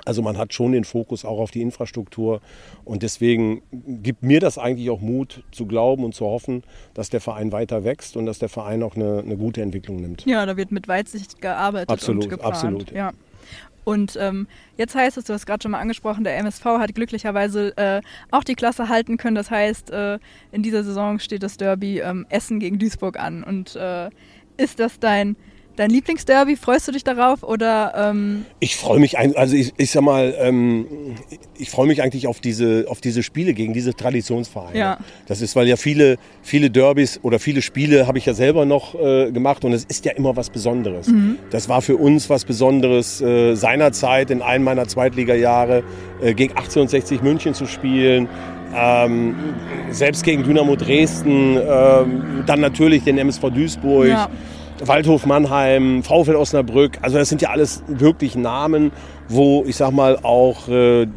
Also 0.03 0.21
man 0.21 0.37
hat 0.37 0.53
schon 0.53 0.73
den 0.73 0.83
Fokus 0.83 1.25
auch 1.25 1.39
auf 1.39 1.51
die 1.51 1.61
Infrastruktur 1.61 2.41
und 2.83 3.03
deswegen 3.03 3.61
gibt 3.71 4.23
mir 4.23 4.39
das 4.39 4.57
eigentlich 4.57 4.89
auch 4.89 5.01
Mut 5.01 5.43
zu 5.51 5.65
glauben 5.65 6.03
und 6.03 6.13
zu 6.13 6.25
hoffen, 6.25 6.63
dass 6.93 7.09
der 7.09 7.21
Verein 7.21 7.51
weiter 7.51 7.83
wächst 7.83 8.17
und 8.17 8.25
dass 8.25 8.39
der 8.39 8.49
Verein 8.49 8.83
auch 8.83 8.95
eine, 8.95 9.19
eine 9.19 9.37
gute 9.37 9.61
Entwicklung 9.61 9.97
nimmt. 9.97 10.25
Ja, 10.25 10.45
da 10.45 10.57
wird 10.57 10.71
mit 10.71 10.87
Weitsicht 10.87 11.41
gearbeitet 11.41 11.89
absolut, 11.89 12.25
und 12.25 12.29
geplant. 12.29 12.53
Absolut, 12.53 12.91
ja. 12.91 13.11
Und 13.85 14.17
ähm, 14.19 14.47
jetzt 14.77 14.95
heißt 14.95 15.17
es, 15.17 15.25
du 15.25 15.33
hast 15.33 15.45
gerade 15.45 15.61
schon 15.61 15.71
mal 15.71 15.79
angesprochen, 15.79 16.23
der 16.23 16.37
MSV 16.37 16.65
hat 16.65 16.95
glücklicherweise 16.95 17.77
äh, 17.77 18.01
auch 18.31 18.43
die 18.43 18.55
Klasse 18.55 18.89
halten 18.89 19.17
können. 19.17 19.35
Das 19.35 19.51
heißt, 19.51 19.91
äh, 19.91 20.17
in 20.51 20.63
dieser 20.63 20.83
Saison 20.83 21.19
steht 21.19 21.43
das 21.43 21.57
Derby 21.57 21.99
ähm, 21.99 22.25
Essen 22.29 22.59
gegen 22.59 22.79
Duisburg 22.79 23.19
an. 23.19 23.43
Und 23.43 23.75
äh, 23.75 24.09
ist 24.57 24.79
das 24.79 24.99
dein 24.99 25.35
Dein 25.75 25.89
Lieblingsderby, 25.89 26.55
freust 26.55 26.87
du 26.87 26.93
dich 26.93 27.03
darauf 27.03 27.43
oder? 27.43 27.93
Ähm 27.97 28.45
ich 28.59 28.77
freue 28.77 28.99
mich, 28.99 29.17
also 29.17 29.55
ich, 29.55 29.73
ich 29.77 29.91
sag 29.91 30.03
mal, 30.03 30.33
ähm, 30.39 30.85
ich 31.57 31.69
freue 31.69 31.87
mich 31.87 32.01
eigentlich 32.01 32.27
auf 32.27 32.39
diese, 32.39 32.85
auf 32.87 33.01
diese 33.01 33.23
Spiele 33.23 33.53
gegen 33.53 33.73
diese 33.73 33.93
Traditionsvereine. 33.93 34.77
Ja. 34.77 34.97
Das 35.27 35.41
ist, 35.41 35.55
weil 35.55 35.67
ja 35.67 35.75
viele, 35.75 36.17
viele 36.41 36.69
Derbys 36.69 37.19
oder 37.23 37.39
viele 37.39 37.61
Spiele 37.61 38.07
habe 38.07 38.17
ich 38.17 38.25
ja 38.25 38.33
selber 38.33 38.65
noch 38.65 38.95
äh, 38.95 39.31
gemacht 39.31 39.65
und 39.65 39.73
es 39.73 39.83
ist 39.83 40.05
ja 40.05 40.13
immer 40.13 40.35
was 40.37 40.49
Besonderes. 40.49 41.07
Mhm. 41.07 41.39
Das 41.49 41.67
war 41.67 41.81
für 41.81 41.97
uns 41.97 42.29
was 42.29 42.45
Besonderes 42.45 43.19
äh, 43.19 43.55
seinerzeit 43.55 44.31
in 44.31 44.41
einem 44.41 44.63
meiner 44.63 44.87
Zweitliga-Jahre 44.87 45.83
äh, 46.21 46.33
gegen 46.33 46.51
1860 46.51 47.21
München 47.21 47.53
zu 47.53 47.65
spielen. 47.65 48.29
Ähm, 48.73 49.35
selbst 49.91 50.23
gegen 50.23 50.43
Dynamo 50.43 50.75
Dresden, 50.75 51.57
ähm, 51.57 52.43
dann 52.45 52.59
natürlich 52.59 53.03
den 53.03 53.17
MSV 53.17 53.49
Duisburg. 53.49 54.07
Ja. 54.07 54.29
Waldhof 54.83 55.25
Mannheim, 55.25 56.03
VfL 56.03 56.35
Osnabrück. 56.35 56.97
Also 57.01 57.17
das 57.17 57.29
sind 57.29 57.41
ja 57.41 57.49
alles 57.49 57.83
wirklich 57.87 58.35
Namen, 58.35 58.91
wo 59.29 59.63
ich 59.65 59.75
sag 59.77 59.91
mal 59.91 60.17
auch 60.21 60.67
äh, 60.67 61.07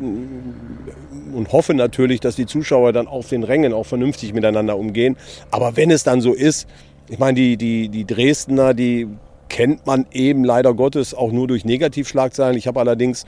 und 1.34 1.52
hoffe 1.52 1.74
natürlich, 1.74 2.20
dass 2.20 2.36
die 2.36 2.46
Zuschauer 2.46 2.92
dann 2.92 3.06
auf 3.06 3.28
den 3.28 3.42
Rängen 3.42 3.72
auch 3.72 3.86
vernünftig 3.86 4.32
miteinander 4.32 4.76
umgehen. 4.76 5.16
Aber 5.50 5.76
wenn 5.76 5.90
es 5.90 6.04
dann 6.04 6.20
so 6.20 6.32
ist, 6.32 6.68
ich 7.08 7.18
meine, 7.18 7.34
die, 7.34 7.56
die, 7.56 7.88
die 7.88 8.04
Dresdner, 8.04 8.74
die 8.74 9.08
kennt 9.48 9.86
man 9.86 10.06
eben 10.12 10.44
leider 10.44 10.74
Gottes 10.74 11.14
auch 11.14 11.32
nur 11.32 11.46
durch 11.46 11.64
Negativschlagzeilen. 11.64 12.56
Ich 12.56 12.66
habe 12.66 12.80
allerdings 12.80 13.24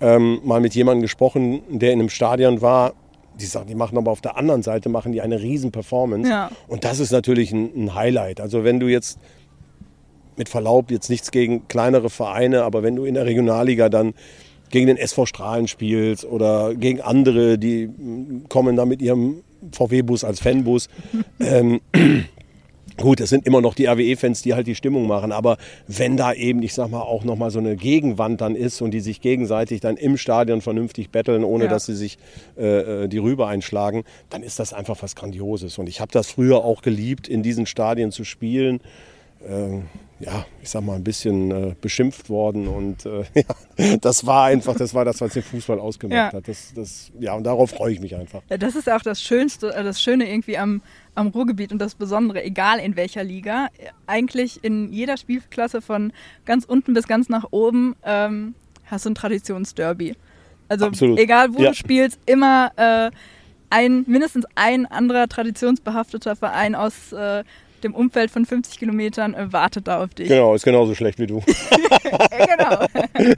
ähm, 0.00 0.40
mal 0.44 0.60
mit 0.60 0.74
jemandem 0.74 1.02
gesprochen, 1.02 1.62
der 1.68 1.92
in 1.92 2.00
einem 2.00 2.08
Stadion 2.08 2.62
war. 2.62 2.94
Die 3.38 3.46
sagen, 3.46 3.68
die 3.68 3.74
machen 3.74 3.96
aber 3.98 4.10
auf 4.10 4.20
der 4.20 4.36
anderen 4.36 4.62
Seite 4.62 4.88
machen 4.88 5.12
die 5.12 5.20
eine 5.20 5.40
riesen 5.40 5.70
Performance. 5.70 6.28
Ja. 6.28 6.50
Und 6.66 6.84
das 6.84 6.98
ist 6.98 7.12
natürlich 7.12 7.52
ein, 7.52 7.70
ein 7.76 7.94
Highlight. 7.94 8.40
Also 8.40 8.64
wenn 8.64 8.80
du 8.80 8.88
jetzt 8.88 9.18
mit 10.38 10.48
Verlaub 10.48 10.90
jetzt 10.90 11.10
nichts 11.10 11.30
gegen 11.30 11.68
kleinere 11.68 12.10
Vereine, 12.10 12.62
aber 12.62 12.82
wenn 12.82 12.96
du 12.96 13.04
in 13.04 13.14
der 13.14 13.26
Regionalliga 13.26 13.88
dann 13.88 14.14
gegen 14.70 14.86
den 14.86 14.96
SV 14.96 15.26
Strahlen 15.26 15.68
spielst 15.68 16.24
oder 16.24 16.74
gegen 16.74 17.00
andere, 17.00 17.58
die 17.58 17.88
kommen 18.48 18.76
da 18.76 18.84
mit 18.84 19.02
ihrem 19.02 19.42
VW-Bus 19.72 20.24
als 20.24 20.40
Fanbus. 20.40 20.88
ähm, 21.40 21.80
Gut, 22.98 23.20
es 23.20 23.30
sind 23.30 23.46
immer 23.46 23.60
noch 23.60 23.74
die 23.74 23.86
RWE-Fans, 23.86 24.42
die 24.42 24.54
halt 24.54 24.66
die 24.66 24.74
Stimmung 24.74 25.06
machen, 25.06 25.30
aber 25.30 25.56
wenn 25.86 26.16
da 26.16 26.32
eben, 26.32 26.64
ich 26.64 26.74
sag 26.74 26.90
mal, 26.90 27.02
auch 27.02 27.22
nochmal 27.22 27.52
so 27.52 27.60
eine 27.60 27.76
Gegenwand 27.76 28.40
dann 28.40 28.56
ist 28.56 28.82
und 28.82 28.90
die 28.90 28.98
sich 28.98 29.20
gegenseitig 29.20 29.80
dann 29.80 29.96
im 29.96 30.16
Stadion 30.16 30.60
vernünftig 30.62 31.10
betteln, 31.10 31.44
ohne 31.44 31.64
ja. 31.64 31.70
dass 31.70 31.86
sie 31.86 31.94
sich 31.94 32.18
äh, 32.58 33.04
äh 33.04 33.08
die 33.08 33.18
Rübe 33.18 33.46
einschlagen, 33.46 34.02
dann 34.30 34.42
ist 34.42 34.58
das 34.58 34.72
einfach 34.72 34.96
was 35.00 35.14
Grandioses. 35.14 35.78
Und 35.78 35.88
ich 35.88 36.00
habe 36.00 36.10
das 36.10 36.28
früher 36.28 36.64
auch 36.64 36.82
geliebt, 36.82 37.28
in 37.28 37.44
diesen 37.44 37.66
Stadien 37.66 38.10
zu 38.10 38.24
spielen 38.24 38.80
ja, 40.20 40.44
ich 40.62 40.68
sag 40.68 40.82
mal, 40.82 40.96
ein 40.96 41.04
bisschen 41.04 41.50
äh, 41.50 41.74
beschimpft 41.80 42.28
worden. 42.28 42.66
Und 42.66 43.06
äh, 43.06 43.24
ja, 43.78 43.96
das 43.98 44.26
war 44.26 44.46
einfach, 44.46 44.74
das 44.74 44.94
war 44.94 45.04
das, 45.04 45.20
was 45.20 45.32
den 45.32 45.42
Fußball 45.42 45.78
ausgemacht 45.78 46.32
ja. 46.32 46.38
hat. 46.38 46.48
Das, 46.48 46.72
das, 46.74 47.12
ja, 47.20 47.34
und 47.34 47.44
darauf 47.44 47.70
freue 47.70 47.92
ich 47.92 48.00
mich 48.00 48.16
einfach. 48.16 48.42
Ja, 48.50 48.58
das 48.58 48.74
ist 48.74 48.90
auch 48.90 49.02
das 49.02 49.22
Schönste, 49.22 49.72
äh, 49.74 49.84
das 49.84 50.02
Schöne 50.02 50.28
irgendwie 50.28 50.58
am, 50.58 50.82
am 51.14 51.28
Ruhrgebiet 51.28 51.72
und 51.72 51.78
das 51.78 51.94
Besondere, 51.94 52.42
egal 52.42 52.80
in 52.80 52.96
welcher 52.96 53.22
Liga. 53.22 53.68
Eigentlich 54.06 54.64
in 54.64 54.92
jeder 54.92 55.16
Spielklasse 55.16 55.80
von 55.80 56.12
ganz 56.44 56.64
unten 56.64 56.94
bis 56.94 57.06
ganz 57.06 57.28
nach 57.28 57.46
oben 57.50 57.94
ähm, 58.04 58.54
hast 58.86 59.04
du 59.04 59.10
ein 59.10 59.14
Traditionsderby. 59.14 60.16
Also 60.68 60.86
Absolut. 60.86 61.18
egal 61.18 61.54
wo 61.54 61.62
ja. 61.62 61.70
du 61.70 61.74
spielst, 61.74 62.18
immer 62.26 62.72
äh, 62.76 63.10
ein, 63.70 64.04
mindestens 64.06 64.46
ein 64.54 64.86
anderer 64.86 65.28
traditionsbehafteter 65.28 66.34
Verein 66.36 66.74
aus 66.74 67.12
äh, 67.12 67.44
dem 67.84 67.94
Umfeld 67.94 68.30
von 68.30 68.44
50 68.44 68.78
Kilometern 68.78 69.34
äh, 69.34 69.52
wartet 69.52 69.88
da 69.88 70.02
auf 70.02 70.14
dich. 70.14 70.28
Genau, 70.28 70.54
ist 70.54 70.64
genauso 70.64 70.94
schlecht 70.94 71.18
wie 71.18 71.26
du. 71.26 71.40
genau. 72.30 72.86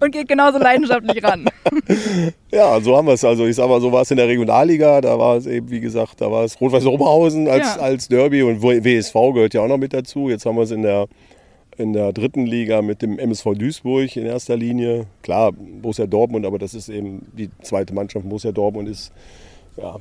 Und 0.00 0.12
geht 0.12 0.28
genauso 0.28 0.58
leidenschaftlich 0.58 1.22
ran. 1.22 1.46
ja, 2.50 2.80
so 2.80 2.96
haben 2.96 3.06
wir 3.06 3.14
es. 3.14 3.24
Also 3.24 3.46
ich 3.46 3.56
sag 3.56 3.68
mal, 3.68 3.80
so 3.80 3.92
war 3.92 4.02
es 4.02 4.10
in 4.10 4.16
der 4.16 4.28
Regionalliga. 4.28 5.00
Da 5.00 5.18
war 5.18 5.36
es 5.36 5.46
eben, 5.46 5.70
wie 5.70 5.80
gesagt, 5.80 6.20
da 6.20 6.30
war 6.30 6.44
es 6.44 6.60
Rot-Weiß 6.60 6.86
Oberhausen 6.86 7.48
als, 7.48 7.76
ja. 7.76 7.82
als 7.82 8.08
Derby 8.08 8.42
und 8.42 8.62
WSV 8.62 9.14
gehört 9.34 9.54
ja 9.54 9.62
auch 9.62 9.68
noch 9.68 9.78
mit 9.78 9.92
dazu. 9.92 10.28
Jetzt 10.28 10.46
haben 10.46 10.56
wir 10.56 10.62
es 10.62 10.70
in 10.70 10.82
der 10.82 11.06
in 11.78 11.92
der 11.92 12.12
dritten 12.12 12.46
Liga 12.46 12.82
mit 12.82 13.02
dem 13.02 13.18
MSV 13.18 13.54
Duisburg 13.54 14.14
in 14.16 14.26
erster 14.26 14.56
Linie. 14.56 15.06
Klar, 15.22 15.52
Borussia 15.52 16.06
Dortmund, 16.06 16.44
aber 16.44 16.58
das 16.58 16.74
ist 16.74 16.88
eben 16.88 17.26
die 17.32 17.50
zweite 17.62 17.94
Mannschaft. 17.94 18.28
Borussia 18.28 18.52
Dortmund 18.52 18.88
ist 18.88 19.12
ja, 19.76 19.96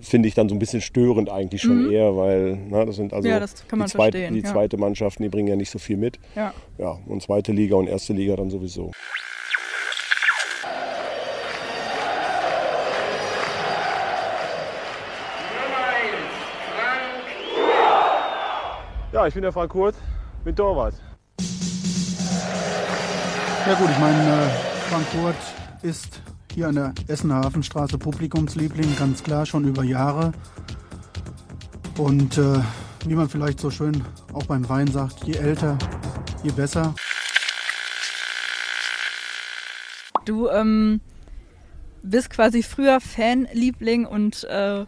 finde 0.00 0.28
ich 0.28 0.34
dann 0.34 0.48
so 0.48 0.54
ein 0.54 0.58
bisschen 0.58 0.80
störend 0.80 1.30
eigentlich 1.30 1.62
schon 1.62 1.84
mhm. 1.86 1.92
eher, 1.92 2.16
weil 2.16 2.58
na, 2.68 2.78
ne, 2.78 2.86
das 2.86 2.96
sind 2.96 3.12
also 3.12 3.28
ja, 3.28 3.38
das 3.38 3.54
die, 3.54 3.84
zweite, 3.86 4.30
die 4.32 4.40
ja. 4.40 4.50
zweite 4.50 4.76
Mannschaften, 4.76 5.22
die 5.22 5.28
bringen 5.28 5.48
ja 5.48 5.56
nicht 5.56 5.70
so 5.70 5.78
viel 5.78 5.96
mit. 5.96 6.18
Ja. 6.34 6.52
ja, 6.78 6.98
und 7.06 7.22
zweite 7.22 7.52
Liga 7.52 7.76
und 7.76 7.86
erste 7.86 8.12
Liga 8.12 8.36
dann 8.36 8.50
sowieso. 8.50 8.90
Ja, 19.12 19.28
ich 19.28 19.34
bin 19.34 19.44
der 19.44 19.52
Frank 19.52 19.70
Kurt, 19.70 19.94
bin 20.44 20.56
Torwart. 20.56 20.94
Ja 23.66 23.74
gut, 23.74 23.88
ich 23.88 23.98
meine, 23.98 24.18
äh, 24.18 24.48
Frank 24.90 25.06
Kurt 25.12 25.36
ist 25.82 26.20
hier 26.54 26.68
an 26.68 26.76
der 26.76 26.94
Essener 27.08 27.36
Hafenstraße 27.36 27.98
Publikumsliebling, 27.98 28.96
ganz 28.96 29.24
klar 29.24 29.44
schon 29.44 29.64
über 29.64 29.82
Jahre. 29.82 30.32
Und 31.98 32.38
äh, 32.38 32.60
wie 33.06 33.14
man 33.14 33.28
vielleicht 33.28 33.58
so 33.58 33.70
schön 33.70 34.04
auch 34.32 34.46
beim 34.46 34.68
Wein 34.68 34.86
sagt, 34.86 35.24
je 35.24 35.34
älter, 35.34 35.76
je 36.44 36.52
besser. 36.52 36.94
Du 40.24 40.48
ähm, 40.48 41.00
bist 42.02 42.30
quasi 42.30 42.62
früher 42.62 43.00
Fanliebling 43.00 44.06
und 44.06 44.44
äh, 44.44 44.84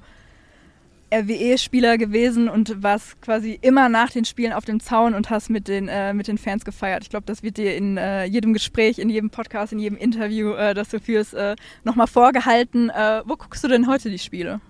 RWE-Spieler 1.12 1.98
gewesen 1.98 2.48
und 2.48 2.82
warst 2.82 3.20
quasi 3.22 3.58
immer 3.62 3.88
nach 3.88 4.10
den 4.10 4.24
Spielen 4.24 4.52
auf 4.52 4.64
dem 4.64 4.80
Zaun 4.80 5.14
und 5.14 5.30
hast 5.30 5.50
mit 5.50 5.68
den, 5.68 5.88
äh, 5.88 6.12
mit 6.12 6.28
den 6.28 6.38
Fans 6.38 6.64
gefeiert. 6.64 7.04
Ich 7.04 7.10
glaube, 7.10 7.26
das 7.26 7.42
wird 7.42 7.58
dir 7.58 7.76
in 7.76 7.96
äh, 7.96 8.24
jedem 8.24 8.52
Gespräch, 8.52 8.98
in 8.98 9.08
jedem 9.08 9.30
Podcast, 9.30 9.72
in 9.72 9.78
jedem 9.78 9.96
Interview, 9.96 10.52
äh, 10.52 10.74
das 10.74 10.88
du 10.88 10.98
führst, 10.98 11.34
äh, 11.34 11.54
nochmal 11.84 12.08
vorgehalten. 12.08 12.90
Äh, 12.90 13.22
wo 13.24 13.36
guckst 13.36 13.62
du 13.62 13.68
denn 13.68 13.86
heute 13.86 14.10
die 14.10 14.18
Spiele? 14.18 14.60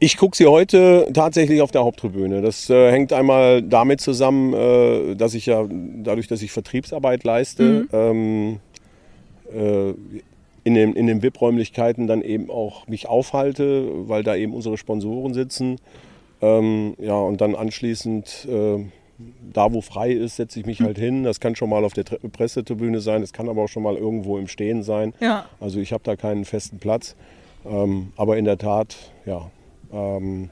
Ich 0.00 0.16
gucke 0.16 0.36
sie 0.36 0.46
heute 0.46 1.08
tatsächlich 1.14 1.60
auf 1.60 1.70
der 1.70 1.84
Haupttribüne. 1.84 2.42
Das 2.42 2.68
äh, 2.70 2.90
hängt 2.90 3.12
einmal 3.12 3.62
damit 3.62 4.00
zusammen, 4.00 4.52
äh, 4.52 5.14
dass 5.14 5.34
ich 5.34 5.46
ja 5.46 5.64
dadurch, 5.68 6.26
dass 6.26 6.42
ich 6.42 6.50
Vertriebsarbeit 6.50 7.22
leiste, 7.22 7.86
mhm. 7.92 8.60
ähm, 9.54 10.20
in 10.64 10.74
den, 10.74 10.92
in 10.94 11.06
den 11.06 11.22
VIP-Räumlichkeiten 11.22 12.06
dann 12.06 12.22
eben 12.22 12.50
auch 12.50 12.86
mich 12.86 13.08
aufhalte, 13.08 14.08
weil 14.08 14.22
da 14.22 14.36
eben 14.36 14.54
unsere 14.54 14.78
Sponsoren 14.78 15.34
sitzen. 15.34 15.76
Ähm, 16.40 16.94
ja, 16.98 17.14
und 17.14 17.40
dann 17.40 17.54
anschließend, 17.54 18.48
äh, 18.50 18.84
da 19.52 19.72
wo 19.72 19.80
frei 19.80 20.12
ist, 20.12 20.36
setze 20.36 20.60
ich 20.60 20.66
mich 20.66 20.80
halt 20.80 20.98
hin. 20.98 21.24
Das 21.24 21.40
kann 21.40 21.54
schon 21.56 21.70
mal 21.70 21.84
auf 21.84 21.92
der 21.92 22.04
Pressetribüne 22.04 23.00
sein, 23.00 23.20
das 23.20 23.32
kann 23.32 23.48
aber 23.48 23.62
auch 23.62 23.68
schon 23.68 23.82
mal 23.82 23.96
irgendwo 23.96 24.38
im 24.38 24.48
Stehen 24.48 24.82
sein. 24.82 25.14
Ja. 25.20 25.46
Also 25.60 25.80
ich 25.80 25.92
habe 25.92 26.02
da 26.04 26.16
keinen 26.16 26.44
festen 26.44 26.78
Platz. 26.78 27.16
Ähm, 27.64 28.12
aber 28.16 28.36
in 28.38 28.44
der 28.44 28.58
Tat, 28.58 28.96
ja, 29.24 29.50
ähm, 29.92 30.50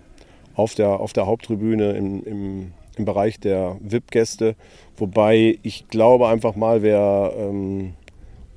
auf, 0.54 0.74
der, 0.74 1.00
auf 1.00 1.12
der 1.12 1.26
Haupttribüne 1.26 1.92
im, 1.92 2.24
im, 2.24 2.72
im 2.96 3.04
Bereich 3.04 3.40
der 3.40 3.76
VIP-Gäste. 3.80 4.54
Wobei 4.96 5.58
ich 5.62 5.88
glaube 5.88 6.28
einfach 6.28 6.54
mal, 6.54 6.82
wer 6.82 7.32
ähm, 7.36 7.94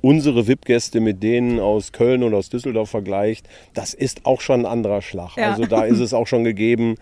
unsere 0.04 0.46
VIP-Gäste 0.46 1.00
mit 1.00 1.22
denen 1.22 1.58
aus 1.58 1.92
Köln 1.92 2.22
oder 2.22 2.36
aus 2.36 2.50
Düsseldorf 2.50 2.90
vergleicht, 2.90 3.48
das 3.72 3.94
ist 3.94 4.26
auch 4.26 4.42
schon 4.42 4.60
ein 4.60 4.66
anderer 4.66 5.00
Schlag. 5.00 5.34
Ja. 5.38 5.52
Also 5.52 5.64
da 5.64 5.84
ist 5.84 5.98
es 5.98 6.12
auch 6.12 6.26
schon 6.26 6.44
gegeben, 6.44 6.96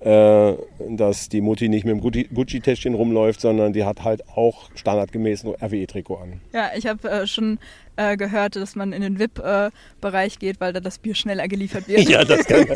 äh, 0.00 0.54
dass 0.88 1.28
die 1.28 1.40
Mutti 1.40 1.68
nicht 1.68 1.84
mit 1.84 1.94
dem 1.94 2.00
Gucci-Täschchen 2.34 2.94
rumläuft, 2.94 3.40
sondern 3.40 3.72
die 3.72 3.84
hat 3.84 4.02
halt 4.02 4.28
auch 4.34 4.70
standardgemäß 4.74 5.44
ein 5.44 5.54
RWE-Trikot 5.54 6.16
an. 6.16 6.40
Ja, 6.52 6.70
ich 6.76 6.88
habe 6.88 7.08
äh, 7.08 7.26
schon 7.28 7.60
äh, 7.94 8.16
gehört, 8.16 8.56
dass 8.56 8.74
man 8.74 8.92
in 8.92 9.02
den 9.02 9.20
VIP-Bereich 9.20 10.40
geht, 10.40 10.60
weil 10.60 10.72
da 10.72 10.80
das 10.80 10.98
Bier 10.98 11.14
schneller 11.14 11.46
geliefert 11.46 11.86
wird. 11.86 12.08
ja, 12.08 12.24
das 12.24 12.44
kann. 12.44 12.66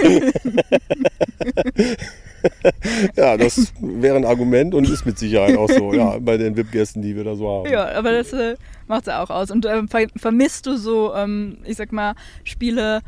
ja, 3.16 3.36
das 3.36 3.72
wäre 3.80 4.16
ein 4.16 4.24
Argument 4.24 4.74
und 4.74 4.88
ist 4.88 5.06
mit 5.06 5.18
Sicherheit 5.18 5.56
auch 5.56 5.68
so, 5.68 5.92
ja, 5.94 6.18
bei 6.18 6.36
den 6.36 6.56
VIP-Gästen, 6.56 7.02
die 7.02 7.16
wir 7.16 7.24
da 7.24 7.34
so 7.34 7.48
haben. 7.48 7.70
Ja, 7.70 7.92
aber 7.92 8.12
das 8.12 8.32
äh, 8.32 8.56
macht 8.86 9.06
es 9.06 9.12
auch 9.12 9.30
aus. 9.30 9.50
Und 9.50 9.64
äh, 9.64 9.82
vermisst 10.16 10.66
du 10.66 10.76
so, 10.76 11.14
ähm, 11.14 11.58
ich 11.64 11.76
sag 11.76 11.92
mal, 11.92 12.14
Spiele 12.44 13.00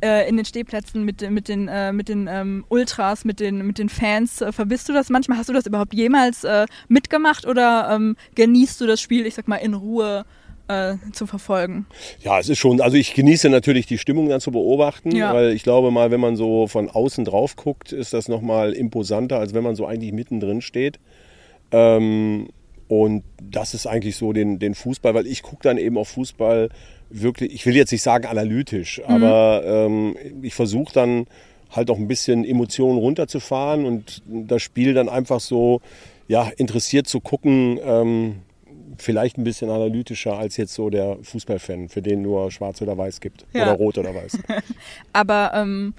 äh, 0.00 0.28
in 0.28 0.36
den 0.36 0.44
Stehplätzen 0.44 1.04
mit, 1.04 1.28
mit 1.30 1.48
den, 1.48 1.68
äh, 1.68 1.92
mit 1.92 2.08
den 2.08 2.28
ähm, 2.30 2.64
Ultras, 2.68 3.24
mit 3.24 3.40
den, 3.40 3.66
mit 3.66 3.78
den 3.78 3.88
Fans? 3.88 4.40
Äh, 4.40 4.52
vermisst 4.52 4.88
du 4.88 4.92
das 4.92 5.10
manchmal? 5.10 5.38
Hast 5.38 5.48
du 5.48 5.52
das 5.52 5.66
überhaupt 5.66 5.94
jemals 5.94 6.44
äh, 6.44 6.66
mitgemacht 6.88 7.46
oder 7.46 7.90
ähm, 7.92 8.16
genießt 8.34 8.80
du 8.80 8.86
das 8.86 9.00
Spiel, 9.00 9.26
ich 9.26 9.34
sag 9.34 9.48
mal, 9.48 9.56
in 9.56 9.74
Ruhe? 9.74 10.24
Äh, 10.68 10.94
zu 11.12 11.26
verfolgen. 11.26 11.86
Ja, 12.22 12.38
es 12.38 12.48
ist 12.48 12.58
schon, 12.58 12.80
also 12.80 12.96
ich 12.96 13.14
genieße 13.14 13.48
natürlich 13.48 13.86
die 13.86 13.98
Stimmung 13.98 14.28
dann 14.28 14.40
zu 14.40 14.52
beobachten, 14.52 15.14
ja. 15.14 15.32
weil 15.34 15.52
ich 15.52 15.62
glaube 15.62 15.90
mal, 15.90 16.10
wenn 16.10 16.20
man 16.20 16.36
so 16.36 16.66
von 16.66 16.88
außen 16.88 17.24
drauf 17.24 17.56
guckt, 17.56 17.92
ist 17.92 18.12
das 18.12 18.28
nochmal 18.28 18.72
imposanter, 18.72 19.38
als 19.38 19.54
wenn 19.54 19.64
man 19.64 19.74
so 19.74 19.86
eigentlich 19.86 20.12
mittendrin 20.12 20.60
steht. 20.60 21.00
Ähm, 21.72 22.48
und 22.88 23.22
das 23.42 23.74
ist 23.74 23.86
eigentlich 23.86 24.16
so 24.16 24.32
den, 24.32 24.58
den 24.58 24.74
Fußball, 24.74 25.14
weil 25.14 25.26
ich 25.26 25.42
gucke 25.42 25.62
dann 25.62 25.76
eben 25.76 25.98
auf 25.98 26.08
Fußball 26.08 26.70
wirklich, 27.10 27.52
ich 27.52 27.66
will 27.66 27.76
jetzt 27.76 27.92
nicht 27.92 28.02
sagen 28.02 28.26
analytisch, 28.26 28.98
mhm. 28.98 29.14
aber 29.14 29.62
ähm, 29.64 30.16
ich 30.42 30.54
versuche 30.54 30.92
dann 30.92 31.26
halt 31.70 31.90
auch 31.90 31.98
ein 31.98 32.08
bisschen 32.08 32.44
Emotionen 32.44 32.98
runterzufahren 32.98 33.84
und 33.84 34.22
das 34.26 34.62
Spiel 34.62 34.94
dann 34.94 35.08
einfach 35.08 35.40
so 35.40 35.80
ja, 36.28 36.50
interessiert 36.56 37.06
zu 37.06 37.20
gucken, 37.20 37.78
ähm, 37.82 38.36
vielleicht 38.98 39.38
ein 39.38 39.44
bisschen 39.44 39.70
analytischer 39.70 40.36
als 40.36 40.56
jetzt 40.56 40.74
so 40.74 40.90
der 40.90 41.18
Fußballfan, 41.22 41.88
für 41.88 42.02
den 42.02 42.22
nur 42.22 42.50
schwarz 42.50 42.82
oder 42.82 42.98
weiß 42.98 43.20
gibt. 43.20 43.46
Ja. 43.52 43.62
Oder 43.62 43.72
rot 43.72 43.98
oder 43.98 44.14
weiß. 44.14 44.38
aber 45.12 45.52
ähm, 45.54 45.94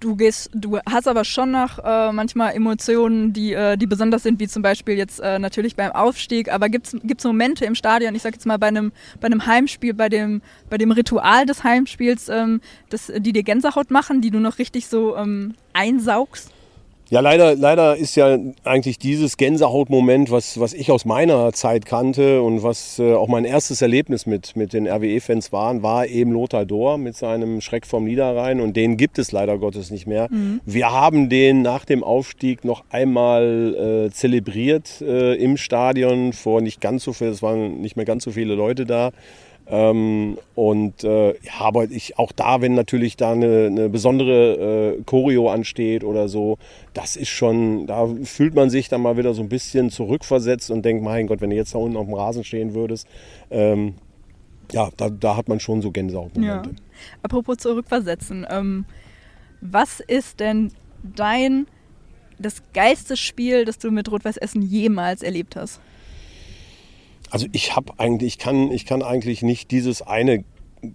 du 0.00 0.16
gehst, 0.16 0.50
du 0.54 0.78
hast 0.88 1.08
aber 1.08 1.24
schon 1.24 1.50
noch 1.50 1.78
äh, 1.78 2.12
manchmal 2.12 2.54
Emotionen, 2.54 3.32
die, 3.32 3.52
äh, 3.52 3.76
die 3.76 3.86
besonders 3.86 4.22
sind, 4.22 4.38
wie 4.38 4.48
zum 4.48 4.62
Beispiel 4.62 4.96
jetzt 4.96 5.20
äh, 5.20 5.38
natürlich 5.38 5.76
beim 5.76 5.92
Aufstieg. 5.92 6.52
Aber 6.52 6.68
gibt 6.68 6.94
es 6.94 7.24
Momente 7.24 7.64
im 7.64 7.74
Stadion, 7.74 8.14
ich 8.14 8.22
sag 8.22 8.34
jetzt 8.34 8.46
mal 8.46 8.58
bei 8.58 8.68
einem, 8.68 8.92
bei 9.20 9.26
einem 9.26 9.46
Heimspiel, 9.46 9.94
bei 9.94 10.08
dem, 10.08 10.42
bei 10.70 10.78
dem 10.78 10.92
Ritual 10.92 11.46
des 11.46 11.64
Heimspiels, 11.64 12.28
ähm, 12.28 12.60
das, 12.90 13.10
die 13.16 13.32
dir 13.32 13.42
Gänsehaut 13.42 13.90
machen, 13.90 14.20
die 14.20 14.30
du 14.30 14.38
noch 14.38 14.58
richtig 14.58 14.86
so 14.86 15.16
ähm, 15.16 15.54
einsaugst? 15.72 16.53
Ja, 17.14 17.20
leider, 17.20 17.54
leider 17.54 17.96
ist 17.96 18.16
ja 18.16 18.36
eigentlich 18.64 18.98
dieses 18.98 19.36
Gänsehautmoment, 19.36 20.32
was, 20.32 20.58
was 20.58 20.74
ich 20.74 20.90
aus 20.90 21.04
meiner 21.04 21.52
Zeit 21.52 21.86
kannte 21.86 22.42
und 22.42 22.64
was 22.64 22.98
äh, 22.98 23.14
auch 23.14 23.28
mein 23.28 23.44
erstes 23.44 23.82
Erlebnis 23.82 24.26
mit, 24.26 24.56
mit 24.56 24.72
den 24.72 24.88
RWE-Fans 24.88 25.52
war, 25.52 25.80
war 25.80 26.08
eben 26.08 26.32
Lothar 26.32 26.66
Dohr 26.66 26.98
mit 26.98 27.14
seinem 27.14 27.60
Schreck 27.60 27.86
vom 27.86 28.02
Niederrhein 28.02 28.60
und 28.60 28.74
den 28.74 28.96
gibt 28.96 29.20
es 29.20 29.30
leider 29.30 29.58
Gottes 29.58 29.92
nicht 29.92 30.08
mehr. 30.08 30.26
Mhm. 30.28 30.60
Wir 30.66 30.90
haben 30.90 31.28
den 31.28 31.62
nach 31.62 31.84
dem 31.84 32.02
Aufstieg 32.02 32.64
noch 32.64 32.82
einmal 32.90 34.08
äh, 34.08 34.10
zelebriert 34.10 35.00
äh, 35.00 35.34
im 35.36 35.56
Stadion 35.56 36.32
vor 36.32 36.62
nicht 36.62 36.80
ganz 36.80 37.04
so 37.04 37.12
viel, 37.12 37.28
es 37.28 37.44
waren 37.44 37.80
nicht 37.80 37.94
mehr 37.94 38.06
ganz 38.06 38.24
so 38.24 38.32
viele 38.32 38.56
Leute 38.56 38.86
da. 38.86 39.12
Ähm, 39.66 40.36
und 40.54 41.04
äh, 41.04 41.30
ja, 41.30 41.60
aber 41.60 41.84
ich 41.84 42.18
auch 42.18 42.32
da, 42.32 42.60
wenn 42.60 42.74
natürlich 42.74 43.16
da 43.16 43.32
eine, 43.32 43.66
eine 43.66 43.88
besondere 43.88 44.96
äh, 44.98 45.02
Choreo 45.04 45.50
ansteht 45.50 46.04
oder 46.04 46.28
so, 46.28 46.58
das 46.92 47.16
ist 47.16 47.30
schon, 47.30 47.86
da 47.86 48.06
fühlt 48.24 48.54
man 48.54 48.68
sich 48.68 48.88
dann 48.88 49.00
mal 49.00 49.16
wieder 49.16 49.32
so 49.32 49.42
ein 49.42 49.48
bisschen 49.48 49.88
zurückversetzt 49.90 50.70
und 50.70 50.84
denkt, 50.84 51.02
mein 51.02 51.26
Gott, 51.26 51.40
wenn 51.40 51.50
du 51.50 51.56
jetzt 51.56 51.74
da 51.74 51.78
unten 51.78 51.96
auf 51.96 52.04
dem 52.06 52.14
Rasen 52.14 52.44
stehen 52.44 52.74
würdest, 52.74 53.08
ähm, 53.50 53.94
ja, 54.70 54.90
da, 54.96 55.08
da 55.08 55.36
hat 55.36 55.48
man 55.48 55.60
schon 55.60 55.80
so 55.80 55.90
Gänsehautmomente. 55.90 56.70
Ja. 56.70 56.76
Apropos 57.22 57.56
zurückversetzen, 57.58 58.46
ähm, 58.50 58.84
was 59.60 60.00
ist 60.00 60.40
denn 60.40 60.72
dein 61.02 61.66
das 62.38 62.62
geilste 62.74 63.16
Spiel, 63.16 63.64
das 63.64 63.78
du 63.78 63.90
mit 63.90 64.10
Rot-Weiß 64.10 64.36
Essen 64.36 64.62
jemals 64.62 65.22
erlebt 65.22 65.56
hast? 65.56 65.80
Also 67.34 67.48
ich 67.50 67.74
habe 67.74 67.94
eigentlich, 67.98 68.34
ich 68.34 68.38
kann, 68.38 68.70
ich 68.70 68.86
kann 68.86 69.02
eigentlich 69.02 69.42
nicht 69.42 69.72
dieses 69.72 70.02
eine 70.02 70.44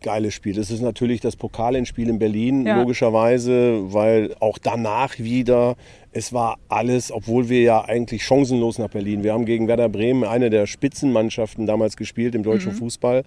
geile 0.02 0.32
Spiel. 0.32 0.58
Es 0.58 0.72
ist 0.72 0.80
natürlich 0.80 1.20
das 1.20 1.36
Pokalendspiel 1.36 2.08
in 2.08 2.18
Berlin, 2.18 2.66
ja. 2.66 2.80
logischerweise, 2.80 3.92
weil 3.92 4.34
auch 4.40 4.58
danach 4.58 5.20
wieder, 5.20 5.76
es 6.14 6.32
war 6.32 6.58
alles, 6.70 7.12
obwohl 7.12 7.50
wir 7.50 7.62
ja 7.62 7.84
eigentlich 7.84 8.24
chancenlos 8.24 8.78
nach 8.78 8.88
Berlin. 8.88 9.22
Wir 9.22 9.34
haben 9.34 9.44
gegen 9.44 9.68
Werder 9.68 9.90
Bremen 9.90 10.24
eine 10.24 10.50
der 10.50 10.66
Spitzenmannschaften 10.66 11.66
damals 11.66 11.98
gespielt 11.98 12.36
im 12.36 12.44
deutschen 12.44 12.72
mhm. 12.72 12.78
Fußball. 12.78 13.24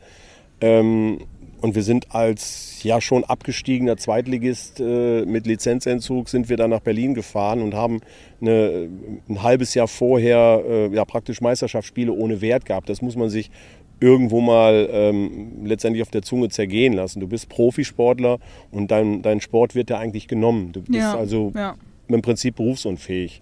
Ähm, 0.63 1.19
und 1.63 1.75
wir 1.75 1.83
sind 1.83 2.15
als 2.15 2.83
ja 2.83 3.01
schon 3.01 3.25
abgestiegener 3.25 3.97
Zweitligist 3.97 4.81
äh, 4.81 5.25
mit 5.25 5.47
Lizenzentzug 5.47 6.29
sind 6.29 6.49
wir 6.49 6.57
dann 6.57 6.71
nach 6.71 6.81
Berlin 6.81 7.15
gefahren 7.15 7.63
und 7.63 7.75
haben 7.75 8.01
eine, 8.41 8.89
ein 9.29 9.43
halbes 9.43 9.75
Jahr 9.75 9.89
vorher 9.89 10.63
äh, 10.67 10.95
ja 10.95 11.05
praktisch 11.05 11.41
Meisterschaftsspiele 11.41 12.13
ohne 12.13 12.41
Wert 12.41 12.67
gehabt. 12.67 12.89
Das 12.89 13.01
muss 13.01 13.15
man 13.15 13.31
sich 13.31 13.51
irgendwo 14.01 14.41
mal 14.41 14.89
ähm, 14.91 15.65
letztendlich 15.65 16.03
auf 16.03 16.11
der 16.11 16.23
Zunge 16.23 16.49
zergehen 16.49 16.93
lassen. 16.93 17.21
Du 17.21 17.29
bist 17.29 17.49
Profisportler 17.49 18.39
und 18.73 18.91
dein, 18.91 19.23
dein 19.23 19.41
Sport 19.41 19.77
wird 19.77 19.91
ja 19.91 19.99
eigentlich 19.99 20.27
genommen. 20.27 20.73
Du 20.73 20.83
bist 20.83 20.99
ja, 20.99 21.17
also 21.17 21.53
ja. 21.55 21.77
im 22.09 22.21
Prinzip 22.21 22.57
berufsunfähig 22.57 23.41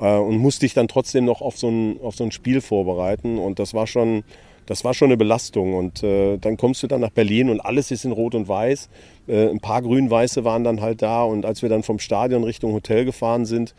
äh, 0.00 0.16
und 0.16 0.38
musst 0.38 0.62
dich 0.62 0.74
dann 0.74 0.86
trotzdem 0.86 1.24
noch 1.24 1.40
auf 1.40 1.58
so, 1.58 1.68
ein, 1.68 2.00
auf 2.00 2.14
so 2.14 2.22
ein 2.22 2.30
Spiel 2.30 2.60
vorbereiten. 2.60 3.38
Und 3.38 3.58
das 3.58 3.74
war 3.74 3.88
schon, 3.88 4.22
das 4.66 4.84
war 4.84 4.94
schon 4.94 5.08
eine 5.08 5.16
Belastung. 5.16 5.74
Und 5.74 6.02
äh, 6.02 6.36
dann 6.38 6.56
kommst 6.56 6.82
du 6.82 6.86
dann 6.86 7.00
nach 7.00 7.10
Berlin 7.10 7.50
und 7.50 7.60
alles 7.60 7.90
ist 7.90 8.04
in 8.04 8.12
Rot 8.12 8.34
und 8.34 8.48
Weiß. 8.48 8.88
Äh, 9.28 9.48
ein 9.48 9.60
paar 9.60 9.82
Grün-Weiße 9.82 10.44
waren 10.44 10.64
dann 10.64 10.80
halt 10.80 11.02
da. 11.02 11.24
Und 11.24 11.46
als 11.46 11.62
wir 11.62 11.68
dann 11.68 11.82
vom 11.82 11.98
Stadion 11.98 12.44
Richtung 12.44 12.72
Hotel 12.72 13.04
gefahren 13.04 13.46
sind, 13.46 13.74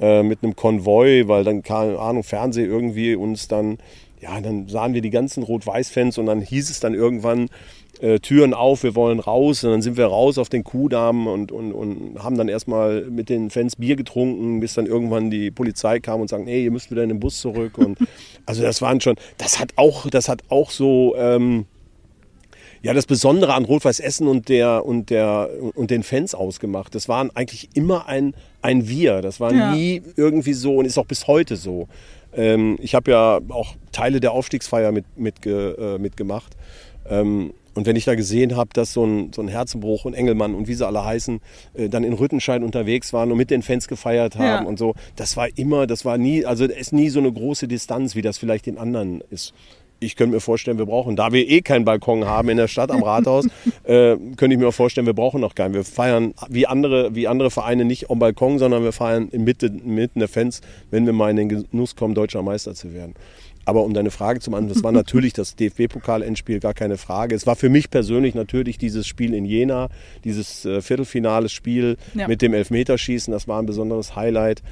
äh, 0.00 0.22
mit 0.22 0.42
einem 0.42 0.56
Konvoi, 0.56 1.28
weil 1.28 1.44
dann, 1.44 1.62
keine 1.62 1.98
Ahnung, 1.98 2.24
Fernseh 2.24 2.64
irgendwie 2.64 3.14
uns 3.14 3.48
dann 3.48 3.78
ja, 4.24 4.40
dann 4.40 4.68
sahen 4.68 4.94
wir 4.94 5.02
die 5.02 5.10
ganzen 5.10 5.42
Rot-Weiß-Fans 5.42 6.16
und 6.16 6.26
dann 6.26 6.40
hieß 6.40 6.70
es 6.70 6.80
dann 6.80 6.94
irgendwann, 6.94 7.50
äh, 8.00 8.18
Türen 8.18 8.54
auf, 8.54 8.82
wir 8.82 8.94
wollen 8.94 9.20
raus. 9.20 9.64
Und 9.64 9.70
dann 9.70 9.82
sind 9.82 9.96
wir 9.96 10.06
raus 10.06 10.38
auf 10.38 10.48
den 10.48 10.64
Kuhdamm 10.64 11.26
und, 11.26 11.52
und, 11.52 11.72
und 11.72 12.22
haben 12.22 12.36
dann 12.36 12.48
erstmal 12.48 13.02
mit 13.02 13.28
den 13.28 13.50
Fans 13.50 13.76
Bier 13.76 13.96
getrunken, 13.96 14.60
bis 14.60 14.74
dann 14.74 14.86
irgendwann 14.86 15.30
die 15.30 15.50
Polizei 15.50 16.00
kam 16.00 16.20
und 16.20 16.28
sagte, 16.28 16.50
hey, 16.50 16.64
ihr 16.64 16.70
müsst 16.70 16.90
wieder 16.90 17.02
in 17.02 17.08
den 17.08 17.20
Bus 17.20 17.40
zurück. 17.40 17.78
Und 17.78 17.98
also 18.46 18.62
das 18.62 18.82
waren 18.82 19.00
schon, 19.00 19.16
das 19.38 19.58
hat 19.58 19.70
auch, 19.76 20.08
das 20.08 20.28
hat 20.28 20.42
auch 20.48 20.70
so. 20.70 21.14
Ähm, 21.16 21.66
ja, 22.82 22.92
das 22.92 23.06
Besondere 23.06 23.54
an 23.54 23.64
Rot-Weiß 23.64 23.98
Essen 23.98 24.28
und, 24.28 24.50
der, 24.50 24.84
und, 24.84 25.08
der, 25.08 25.48
und 25.74 25.90
den 25.90 26.02
Fans 26.02 26.34
ausgemacht. 26.34 26.94
Das 26.94 27.08
waren 27.08 27.30
eigentlich 27.34 27.70
immer 27.72 28.08
ein, 28.08 28.34
ein 28.60 28.86
Wir. 28.86 29.22
Das 29.22 29.40
war 29.40 29.54
ja. 29.54 29.74
nie 29.74 30.02
irgendwie 30.16 30.52
so 30.52 30.76
und 30.76 30.84
ist 30.84 30.98
auch 30.98 31.06
bis 31.06 31.26
heute 31.26 31.56
so. 31.56 31.88
Ähm, 32.34 32.76
ich 32.82 32.94
habe 32.94 33.10
ja 33.10 33.40
auch 33.48 33.74
Teile 33.90 34.20
der 34.20 34.32
Aufstiegsfeier 34.32 34.92
mit, 34.92 35.06
mit, 35.16 35.46
äh, 35.46 35.96
mitgemacht. 35.96 36.56
Ähm, 37.08 37.54
und 37.74 37.86
wenn 37.86 37.96
ich 37.96 38.04
da 38.04 38.14
gesehen 38.14 38.56
habe, 38.56 38.70
dass 38.72 38.92
so 38.92 39.04
ein, 39.04 39.32
so 39.32 39.42
ein 39.42 39.48
Herzenbruch 39.48 40.04
und 40.04 40.14
Engelmann 40.14 40.54
und 40.54 40.68
wie 40.68 40.74
sie 40.74 40.86
alle 40.86 41.04
heißen, 41.04 41.40
äh, 41.74 41.88
dann 41.88 42.04
in 42.04 42.12
Rüttenscheid 42.12 42.62
unterwegs 42.62 43.12
waren 43.12 43.30
und 43.30 43.38
mit 43.38 43.50
den 43.50 43.62
Fans 43.62 43.88
gefeiert 43.88 44.36
haben 44.36 44.44
ja. 44.44 44.62
und 44.62 44.78
so, 44.78 44.94
das 45.16 45.36
war 45.36 45.48
immer, 45.56 45.86
das 45.86 46.04
war 46.04 46.18
nie, 46.18 46.44
also 46.44 46.64
es 46.64 46.76
ist 46.76 46.92
nie 46.92 47.08
so 47.08 47.18
eine 47.18 47.32
große 47.32 47.68
Distanz, 47.68 48.14
wie 48.14 48.22
das 48.22 48.38
vielleicht 48.38 48.66
in 48.66 48.78
anderen 48.78 49.22
ist 49.30 49.54
ich 50.04 50.16
könnte 50.16 50.34
mir 50.34 50.40
vorstellen, 50.40 50.78
wir 50.78 50.86
brauchen, 50.86 51.16
da 51.16 51.32
wir 51.32 51.48
eh 51.48 51.62
keinen 51.62 51.84
Balkon 51.84 52.24
haben 52.26 52.48
in 52.48 52.56
der 52.56 52.68
Stadt 52.68 52.90
am 52.90 53.02
Rathaus, 53.02 53.46
äh, 53.84 54.16
könnte 54.36 54.52
ich 54.52 54.58
mir 54.58 54.68
auch 54.68 54.74
vorstellen, 54.74 55.06
wir 55.06 55.14
brauchen 55.14 55.40
noch 55.40 55.54
keinen. 55.54 55.74
Wir 55.74 55.84
feiern 55.84 56.34
wie 56.48 56.66
andere, 56.66 57.14
wie 57.14 57.28
andere 57.28 57.50
Vereine 57.50 57.84
nicht 57.84 58.10
am 58.10 58.18
Balkon, 58.18 58.58
sondern 58.58 58.84
wir 58.84 58.92
feiern 58.92 59.28
inmitten, 59.28 59.80
inmitten 59.80 60.18
der 60.18 60.28
Fans, 60.28 60.60
wenn 60.90 61.06
wir 61.06 61.12
mal 61.12 61.30
in 61.30 61.36
den 61.36 61.48
Genuss 61.48 61.96
kommen, 61.96 62.14
deutscher 62.14 62.42
Meister 62.42 62.74
zu 62.74 62.92
werden. 62.92 63.14
Aber 63.64 63.84
um 63.84 63.94
deine 63.94 64.10
Frage 64.10 64.40
zu 64.40 64.50
beantworten, 64.50 64.74
das 64.74 64.84
war 64.84 64.92
natürlich 64.92 65.32
das 65.32 65.56
DFB-Pokal-Endspiel, 65.56 66.60
gar 66.60 66.74
keine 66.74 66.98
Frage. 66.98 67.34
Es 67.34 67.46
war 67.46 67.56
für 67.56 67.68
mich 67.68 67.90
persönlich 67.90 68.34
natürlich 68.34 68.78
dieses 68.78 69.06
Spiel 69.06 69.34
in 69.34 69.44
Jena, 69.44 69.88
dieses 70.24 70.64
äh, 70.64 70.82
Viertelfinales-Spiel 70.82 71.96
ja. 72.14 72.28
mit 72.28 72.42
dem 72.42 72.54
Elfmeterschießen, 72.54 73.32
das 73.32 73.48
war 73.48 73.60
ein 73.60 73.66
besonderes 73.66 74.16
Highlight. 74.16 74.62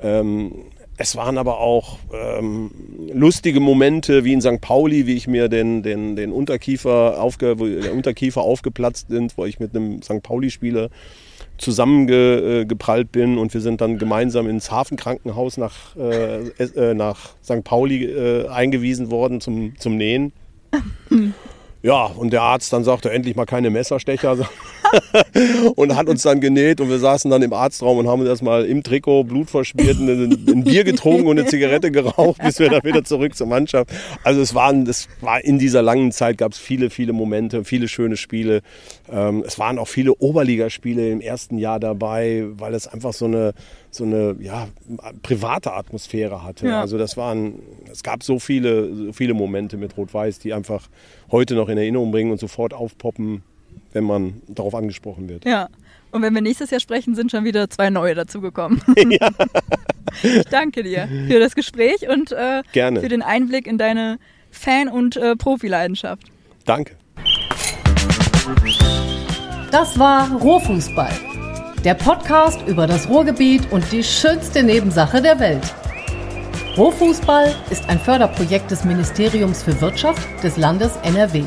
Ähm, 0.00 0.52
es 0.98 1.16
waren 1.16 1.38
aber 1.38 1.58
auch 1.58 1.98
ähm, 2.12 2.70
lustige 3.12 3.60
Momente, 3.60 4.24
wie 4.24 4.34
in 4.34 4.42
St. 4.42 4.60
Pauli, 4.60 5.06
wie 5.06 5.14
ich 5.14 5.26
mir 5.26 5.48
den, 5.48 5.82
den, 5.82 6.16
den 6.16 6.32
Unterkiefer, 6.32 7.20
aufge, 7.20 7.56
der 7.56 7.94
Unterkiefer 7.94 8.42
aufgeplatzt 8.42 9.08
sind, 9.08 9.36
wo 9.38 9.46
ich 9.46 9.58
mit 9.58 9.74
einem 9.74 10.02
St. 10.02 10.22
Pauli-Spieler 10.22 10.90
zusammengeprallt 11.62 13.12
bin 13.12 13.38
und 13.38 13.54
wir 13.54 13.60
sind 13.60 13.80
dann 13.80 13.98
gemeinsam 13.98 14.48
ins 14.48 14.70
Hafenkrankenhaus 14.70 15.56
nach, 15.56 15.96
äh, 15.96 16.48
äh, 16.58 16.94
nach 16.94 17.30
St. 17.42 17.64
Pauli 17.64 18.04
äh, 18.04 18.48
eingewiesen 18.48 19.10
worden 19.10 19.40
zum, 19.40 19.78
zum 19.78 19.96
Nähen. 19.96 20.32
Ja, 21.82 22.04
und 22.04 22.32
der 22.32 22.42
Arzt 22.42 22.72
dann 22.72 22.84
sagte, 22.84 23.10
endlich 23.10 23.34
mal 23.34 23.44
keine 23.44 23.70
Messerstecher. 23.70 24.48
und 25.74 25.96
hat 25.96 26.08
uns 26.08 26.22
dann 26.22 26.40
genäht 26.40 26.80
und 26.80 26.88
wir 26.90 26.98
saßen 26.98 27.30
dann 27.30 27.42
im 27.42 27.52
Arztraum 27.52 27.98
und 27.98 28.08
haben 28.08 28.20
uns 28.20 28.28
erstmal 28.28 28.64
im 28.66 28.82
Trikot 28.82 29.24
Blut 29.24 29.50
verschmiert, 29.50 29.98
ein, 29.98 30.32
ein 30.48 30.64
Bier 30.64 30.84
getrunken 30.84 31.26
und 31.26 31.38
eine 31.38 31.48
Zigarette 31.48 31.90
geraucht, 31.90 32.40
bis 32.42 32.58
wir 32.58 32.68
dann 32.68 32.84
wieder 32.84 33.02
zurück 33.02 33.34
zur 33.34 33.46
Mannschaft. 33.46 33.90
Also 34.22 34.40
es 34.40 34.54
waren, 34.54 34.84
das 34.84 35.08
war 35.20 35.42
in 35.42 35.58
dieser 35.58 35.82
langen 35.82 36.12
Zeit 36.12 36.38
gab 36.38 36.52
es 36.52 36.58
viele, 36.58 36.90
viele 36.90 37.12
Momente, 37.12 37.64
viele 37.64 37.88
schöne 37.88 38.16
Spiele. 38.16 38.62
Ähm, 39.10 39.42
es 39.46 39.58
waren 39.58 39.78
auch 39.78 39.88
viele 39.88 40.14
Oberligaspiele 40.14 41.10
im 41.10 41.20
ersten 41.20 41.58
Jahr 41.58 41.80
dabei, 41.80 42.44
weil 42.58 42.74
es 42.74 42.86
einfach 42.86 43.12
so 43.12 43.24
eine, 43.24 43.54
so 43.92 44.04
eine 44.04 44.36
ja, 44.40 44.68
private 45.22 45.74
Atmosphäre 45.74 46.42
hatte. 46.42 46.66
Ja. 46.66 46.80
Also 46.80 46.96
das 46.96 47.18
waren, 47.18 47.60
es 47.90 48.02
gab 48.02 48.22
so 48.22 48.38
viele, 48.38 48.94
so 48.94 49.12
viele 49.12 49.34
Momente 49.34 49.76
mit 49.76 49.96
Rot-Weiß, 49.98 50.38
die 50.38 50.54
einfach 50.54 50.88
heute 51.30 51.54
noch 51.54 51.68
in 51.68 51.76
Erinnerung 51.76 52.10
bringen 52.10 52.32
und 52.32 52.40
sofort 52.40 52.72
aufpoppen, 52.72 53.42
wenn 53.92 54.04
man 54.04 54.40
darauf 54.48 54.74
angesprochen 54.74 55.28
wird. 55.28 55.44
Ja. 55.44 55.68
Und 56.10 56.22
wenn 56.22 56.34
wir 56.34 56.40
nächstes 56.40 56.70
Jahr 56.70 56.80
sprechen, 56.80 57.14
sind 57.14 57.30
schon 57.30 57.44
wieder 57.44 57.68
zwei 57.68 57.90
neue 57.90 58.14
dazugekommen. 58.14 58.82
Ja. 59.10 59.28
ich 60.22 60.44
danke 60.44 60.82
dir 60.82 61.08
für 61.28 61.38
das 61.38 61.54
Gespräch 61.54 62.08
und 62.08 62.32
äh, 62.32 62.62
Gerne. 62.72 63.00
für 63.00 63.08
den 63.08 63.22
Einblick 63.22 63.66
in 63.66 63.78
deine 63.78 64.18
Fan- 64.50 64.88
und 64.88 65.16
äh, 65.16 65.36
Profileidenschaft. 65.36 66.24
Danke. 66.64 66.96
Das 69.70 69.98
war 69.98 70.30
Rohfußball 70.32 71.31
der 71.84 71.94
Podcast 71.94 72.60
über 72.68 72.86
das 72.86 73.08
Ruhrgebiet 73.08 73.72
und 73.72 73.90
die 73.90 74.04
schönste 74.04 74.62
Nebensache 74.62 75.20
der 75.20 75.40
Welt. 75.40 75.62
Rohfußball 76.76 77.52
ist 77.70 77.88
ein 77.88 77.98
Förderprojekt 77.98 78.70
des 78.70 78.84
Ministeriums 78.84 79.64
für 79.64 79.78
Wirtschaft 79.80 80.22
des 80.44 80.56
Landes 80.56 80.92
NRW. 81.02 81.44